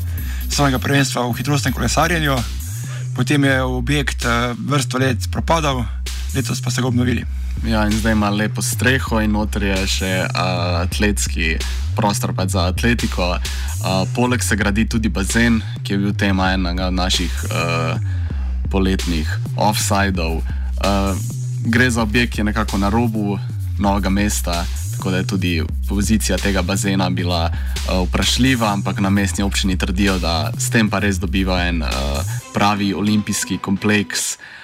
svojega 0.49 0.79
prvenstva 0.79 1.27
v 1.29 1.37
hitrostnem 1.37 1.75
kolesarjenju 1.75 2.37
potem 3.15 3.45
je 3.45 3.63
objekt 3.63 4.25
uh, 4.25 4.57
vrsto 4.57 4.99
let 4.99 5.19
propadal, 5.31 5.85
letos 6.35 6.61
pa 6.61 6.73
so 6.73 6.81
ga 6.81 6.89
obnovili. 6.89 7.25
Ja, 7.67 7.87
in 7.87 7.93
zdaj 7.93 8.13
ima 8.13 8.31
lepo 8.31 8.63
streho, 8.63 9.21
in 9.23 9.31
noter 9.33 9.63
je 9.63 9.77
še 9.87 10.11
uh, 10.27 10.81
atletski 10.83 11.55
prostor 11.97 12.35
za 12.47 12.67
atletiko. 12.73 13.37
Uh, 13.39 14.03
poleg 14.15 14.43
se 14.43 14.57
gradi 14.57 14.89
tudi 14.89 15.09
bazen, 15.09 15.61
ki 15.83 15.93
je 15.93 15.99
bil 15.99 16.15
tema 16.19 16.53
enega 16.53 16.89
od 16.91 16.95
naših 16.95 17.31
uh, 17.47 18.01
poletnih 18.71 19.31
off-sidov. 19.57 20.43
Uh, 20.83 21.15
gre 21.63 21.91
za 21.91 22.03
objekt, 22.03 22.35
ki 22.35 22.41
je 22.41 22.45
nekako 22.51 22.79
na 22.79 22.91
robu 22.91 23.39
novega 23.79 24.11
mesta, 24.11 24.65
tako 24.97 25.11
da 25.11 25.17
je 25.17 25.27
tudi 25.27 25.53
pozicija 25.89 26.39
tega 26.43 26.63
bazena 26.63 27.11
bila 27.11 27.47
uh, 27.47 28.03
vprašljiva, 28.09 28.73
ampak 28.73 28.99
na 28.99 29.11
mestni 29.11 29.45
občini 29.45 29.79
trdijo, 29.79 30.19
da 30.19 30.51
s 30.59 30.71
tem 30.71 30.91
pa 30.91 30.99
res 30.99 31.23
dobiva 31.23 31.63
en 31.69 31.83
uh, 31.83 32.35
pravi 32.55 32.91
olimpijski 32.95 33.59
kompleks. 33.63 34.35
Uh, 34.35 34.59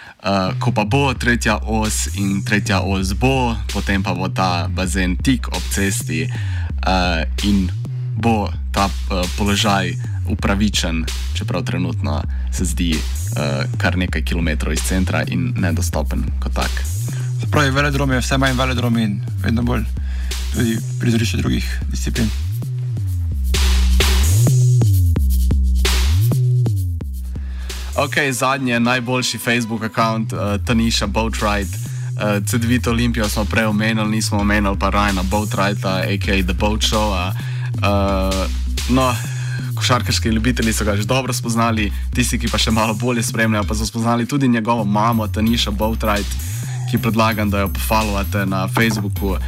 ko 0.59 0.73
pa 0.75 0.85
bo 0.85 1.15
tretja 1.15 1.59
os 1.63 2.09
in 2.19 2.43
tretja 2.45 2.81
os 2.83 3.15
bo, 3.15 3.55
potem 3.73 4.03
pa 4.03 4.15
bo 4.15 4.29
ta 4.29 4.69
bazen 4.69 5.17
tik 5.17 5.49
ob 5.49 5.63
cesti 5.71 6.27
uh, 6.27 7.23
in 7.47 7.71
bo 8.19 8.51
ta 8.73 8.87
uh, 8.87 9.23
položaj 9.39 9.95
upravičen, 10.29 11.05
čeprav 11.35 11.63
trenutno 11.63 12.23
se 12.53 12.65
zdi 12.65 12.93
uh, 12.95 13.65
kar 13.79 13.97
nekaj 13.97 14.25
kilometrov 14.25 14.73
iz 14.73 14.83
centra 14.83 15.23
in 15.23 15.55
nedostopen 15.57 16.27
kot 16.43 16.53
tak. 16.53 16.71
Pravi, 17.51 17.71
velodrom 17.71 18.13
je 18.13 18.21
vse 18.21 18.37
manj 18.39 18.59
velodrom 18.59 18.99
in 18.99 19.21
vedno 19.41 19.63
bolj 19.63 19.87
tudi 20.53 20.77
prizorišče 21.01 21.37
drugih 21.37 21.81
disciplin. 21.91 22.48
Ok, 27.99 28.15
zadnji 28.33 28.71
je 28.71 28.81
najboljši 28.81 29.39
Facebook 29.39 29.83
račun, 29.83 30.23
uh, 30.23 30.65
Tanisha 30.65 31.07
Boatright. 31.07 31.75
Uh, 31.75 32.23
CD2 32.23 32.89
Olimpijo 32.89 33.29
smo 33.29 33.45
prej 33.45 33.65
omenili, 33.65 34.11
nismo 34.11 34.39
omenili 34.39 34.77
pa 34.79 34.91
Rajna 34.91 35.23
Boatrighta, 35.23 35.89
a.k.a. 35.89 36.43
The 36.43 36.53
Boat 36.53 36.81
Show. 36.81 37.11
Uh, 37.11 38.51
no, 38.89 39.15
košarkarski 39.75 40.29
ljubitelji 40.29 40.73
so 40.73 40.85
ga 40.85 40.97
že 40.97 41.05
dobro 41.05 41.33
spoznali, 41.33 41.93
tisti, 42.15 42.39
ki 42.39 42.49
pa 42.49 42.59
še 42.59 42.71
malo 42.71 42.95
bolje 42.95 43.23
spremljajo, 43.23 43.65
pa 43.65 43.75
so 43.75 43.87
spoznali 43.87 44.27
tudi 44.27 44.49
njegovo 44.49 44.85
mamo, 44.85 45.29
Tanisha 45.29 45.71
Boatright 45.71 46.59
ki 46.91 46.99
predlagam, 46.99 47.51
da 47.51 47.61
jo 47.61 47.69
pofollowate 47.69 48.47
na 48.47 48.69
Facebooku. 48.69 49.27
Uh, 49.27 49.39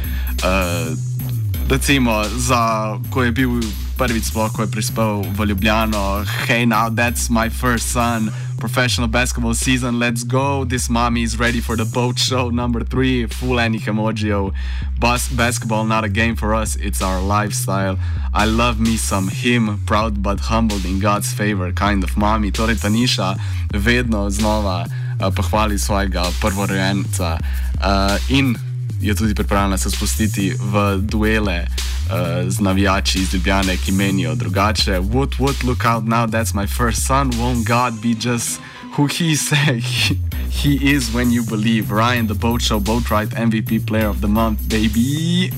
recimo, 1.71 2.23
za, 2.35 2.99
ko 3.09 3.23
je 3.23 3.31
bil 3.31 3.63
prvič 3.95 4.35
sploh, 4.35 4.51
ko 4.51 4.67
je 4.67 4.71
prispel 4.71 5.23
v 5.23 5.55
Ljubljano, 5.55 6.27
hey, 6.43 6.67
now 6.67 6.91
that's 6.91 7.31
my 7.31 7.47
first 7.47 7.95
son. 7.95 8.27
Professional 8.59 9.07
basketball 9.07 9.55
season, 9.55 9.97
let's 9.97 10.27
go. 10.27 10.65
This 10.65 10.89
mommy 10.89 11.23
is 11.23 11.39
ready 11.39 11.61
for 11.63 11.79
the 11.79 11.85
boat 11.85 12.19
show 12.19 12.51
number 12.51 12.83
three. 12.83 13.25
Full 13.25 13.57
any 13.57 13.79
emoji. 13.79 14.53
Bas 14.99 15.31
basketball, 15.31 15.87
not 15.87 16.03
a 16.03 16.11
game 16.11 16.35
for 16.35 16.53
us, 16.53 16.75
it's 16.75 17.01
our 17.01 17.23
lifestyle. 17.23 17.97
I 18.33 18.45
love 18.45 18.79
me 18.79 18.97
some 18.97 19.31
him, 19.31 19.79
proud 19.87 20.21
but 20.21 20.51
humbled 20.51 20.85
in 20.85 20.99
God's 20.99 21.31
favor, 21.31 21.71
kind 21.71 22.03
of 22.03 22.17
mommy. 22.17 22.51
Torej, 22.51 22.83
Tanisha, 22.83 23.39
vedno 23.71 24.29
znova 24.29 24.85
uh, 24.85 25.33
pohvali 25.33 25.79
svojega 25.79 26.27
prvorojenca 26.41 27.39
uh, 27.79 28.19
in 28.29 28.59
je 29.01 29.15
tudi 29.15 29.35
pripravljena 29.35 29.77
se 29.77 29.91
spustiti 29.91 30.53
v 30.59 30.97
duele 30.97 31.65
uh, 31.65 32.49
z 32.49 32.59
navijači 32.59 33.19
iz 33.19 33.33
Ljubljane, 33.33 33.77
ki 33.77 33.91
menijo 33.91 34.35
drugače. 34.35 34.99
What, 34.99 35.29
what, 35.39 35.63
look 35.63 35.85
out 35.85 36.03
now, 36.03 36.27
that's 36.27 36.53
my 36.53 36.67
first 36.67 37.05
son. 37.07 37.31
Won't 37.31 37.67
God 37.67 38.01
be 38.01 38.29
just 38.29 38.59
who 38.97 39.07
he 39.07 39.35
said 39.35 39.83
he, 39.83 40.17
he 40.49 40.93
is 40.95 41.13
when 41.13 41.31
you 41.31 41.43
believe? 41.49 41.91
Ryan, 41.91 42.27
the 42.27 42.33
boat 42.33 42.61
show, 42.61 42.79
boat 42.79 43.09
ride, 43.09 43.29
MVP 43.29 43.87
player 43.87 44.09
of 44.09 44.21
the 44.21 44.27
month, 44.27 44.59
baby. 44.69 45.51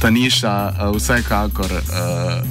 Tanisha, 0.00 0.74
uh, 0.80 0.96
vsekakor. 0.96 1.72
Uh, 1.72 2.42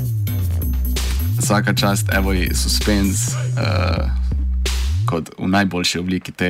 Vsaka 1.37 1.73
čast, 1.73 2.07
evo 2.11 2.31
je 2.31 2.55
suspens. 2.55 3.35
Uh, 3.57 4.23
kot 5.05 5.29
v 5.37 5.47
najboljši 5.47 5.99
obliki 5.99 6.31
te 6.31 6.49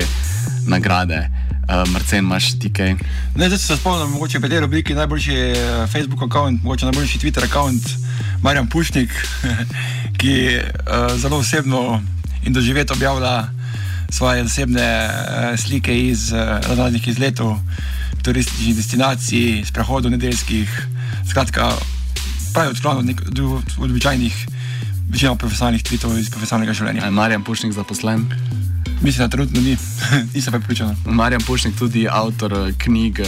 nagrade. 0.67 1.29
Uh, 1.63 1.89
Marcen, 1.91 2.19
imaš 2.19 2.59
ti 2.59 2.73
kaj? 2.73 2.95
Ne, 3.35 3.47
zdaj 3.47 3.57
se 3.57 3.77
spomnim, 3.77 4.11
mogoče 4.11 4.39
v 4.39 4.49
tej 4.49 4.63
obliki 4.63 4.93
najboljši 4.93 5.33
eh, 5.33 5.87
Facebook 5.87 6.21
račun, 6.21 6.59
mogoče 6.63 6.85
najboljši 6.85 7.19
Twitter 7.19 7.47
račun, 7.47 7.79
Marjan 8.43 8.67
Pušnik, 8.67 9.09
ki 10.19 10.59
uh, 10.59 11.15
zelo 11.15 11.37
osebno 11.37 12.01
in 12.43 12.53
doživeto 12.53 12.93
objavlja 12.93 13.47
svoje 14.09 14.43
zasebne 14.43 15.07
uh, 15.07 15.59
slike 15.59 15.95
iz 16.09 16.31
uh, 16.31 16.59
raznih 16.77 17.07
izletov, 17.07 17.55
turističnih 18.23 18.75
destinacij, 18.75 19.63
sprehodov 19.65 20.11
nedeljskih, 20.11 20.87
skratka, 21.29 21.71
pravi 22.53 22.69
odklon 22.75 23.15
od 23.77 23.89
običajnih 23.89 24.47
večino 25.09 25.35
profesionalnih 25.35 25.83
tvitev 25.83 26.19
iz 26.19 26.29
profesionalnega 26.29 26.73
življenja. 26.73 27.05
Je 27.05 27.11
Marjan 27.11 27.43
Pušnik 27.43 27.71
zaposlen? 27.71 28.27
Mislim, 29.01 29.27
da 29.27 29.27
trenutno 29.27 29.61
ni, 29.61 29.77
nisem 30.33 30.53
pa 30.53 30.59
pripričan. 30.59 30.95
Marjan 31.05 31.41
Pušnik 31.41 31.75
tudi 31.79 32.07
avtor 32.11 32.53
eh, 32.53 32.73
knjige, 32.77 33.25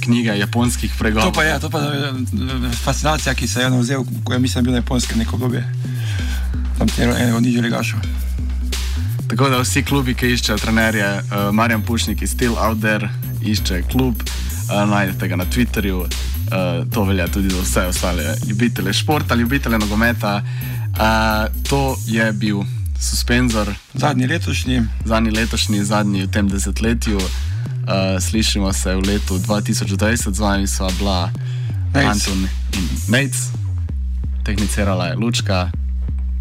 knjige 0.00 0.38
japonskih 0.38 0.92
pregovorov. 0.98 1.32
To 1.32 1.36
pa 1.36 1.44
je, 1.44 1.60
to 1.60 1.70
pa 1.70 1.80
je 1.80 2.08
eh, 2.08 2.12
fascinacija, 2.84 3.34
ki 3.34 3.48
se 3.48 3.60
je 3.60 3.66
eno 3.66 3.80
vzel, 3.80 4.04
ko 4.24 4.32
je 4.32 4.38
mislim, 4.38 4.64
bil 4.64 4.72
na 4.72 4.78
japonskem 4.78 5.18
neko 5.18 5.36
obdobje. 5.36 5.72
Tam 6.78 6.88
je 6.98 7.14
eno 7.22 7.36
od 7.36 7.42
nižjih 7.42 7.62
legašov. 7.62 8.00
Tako 9.28 9.48
da 9.48 9.58
vsi 9.60 9.82
klubi, 9.82 10.14
ki 10.14 10.30
iščejo 10.32 10.56
trenerje, 10.58 11.08
uh, 11.18 11.50
Marjan 11.52 11.82
Pušnik 11.82 12.22
je 12.22 12.28
still 12.28 12.56
out 12.56 12.78
there, 12.80 13.08
išče 13.42 13.82
klub, 13.92 14.22
uh, 14.22 14.88
najdete 14.88 15.28
ga 15.28 15.36
na 15.36 15.44
Twitterju. 15.44 15.98
Uh, 15.98 16.88
to 16.94 17.04
velja 17.04 17.26
tudi 17.28 17.50
za 17.50 17.60
vse 17.60 17.86
ostale 17.86 18.34
ljubitelje 18.48 18.92
športa, 18.92 19.34
ljubitelje 19.34 19.78
nogometa. 19.78 20.42
Uh, 20.90 21.62
to 21.68 21.96
je 22.06 22.32
bil 22.32 22.62
suspenzor. 23.00 23.74
Zadnji 23.94 24.26
letošnji. 24.26 24.82
Zadnji 25.04 25.30
letošnji, 25.30 25.84
zadnji 25.84 26.22
v 26.22 26.30
tem 26.30 26.48
desetletju. 26.48 27.16
Uh, 27.16 28.20
slišimo 28.20 28.72
se 28.72 28.94
v 28.94 29.06
letu 29.06 29.38
2020, 29.38 30.34
z 30.34 30.38
vami 30.38 30.66
sva 30.66 30.90
bila 30.98 31.30
Anton 31.94 32.48
in 32.72 32.88
Nec, 33.08 33.32
tehnicirala 34.44 35.06
je 35.06 35.16
Lučka, 35.16 35.70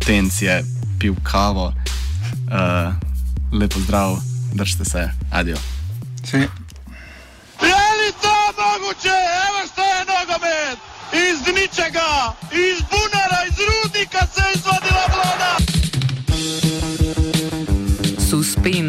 Tenc 0.05 0.41
je 0.41 0.63
pil 0.99 1.15
kavo. 1.23 1.73
Uh, 2.51 2.93
lepo 3.59 3.79
zdrav, 3.79 4.19
držite 4.53 4.85
se, 4.85 5.09
adijo. 5.31 5.57
Je 7.61 7.83
li 7.99 8.09
to 8.21 8.35
mogoče? 8.57 9.17
Evo 9.47 9.59
što 9.71 9.81
je 9.81 9.99
nogomet! 10.11 10.77
Iz 11.13 11.39
ničega, 11.55 12.35
iz 12.51 12.81
bunara, 12.91 13.16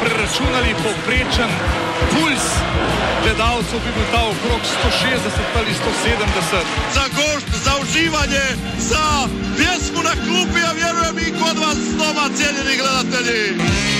preračunali 0.00 0.74
povprečen 0.84 1.50
puls 2.12 2.46
gledalcev, 3.22 3.78
bi 3.84 3.90
bil 3.96 4.06
ta 4.12 4.22
okrog 4.32 4.60
160 4.62 5.58
ali 5.58 5.72
170. 5.74 6.64
Za 6.94 7.04
gošt, 7.18 7.48
za 7.64 7.72
uživanje, 7.82 8.46
za 8.78 9.28
pjesmu 9.56 10.00
na 10.02 10.14
klupi, 10.24 10.60
a 10.68 10.72
vjerujem 10.72 11.16
i 11.18 11.30
kod 11.40 11.56
vas 11.58 11.78
doma, 11.98 12.26
cijenjeni 12.36 12.76
gledatelji. 12.76 13.95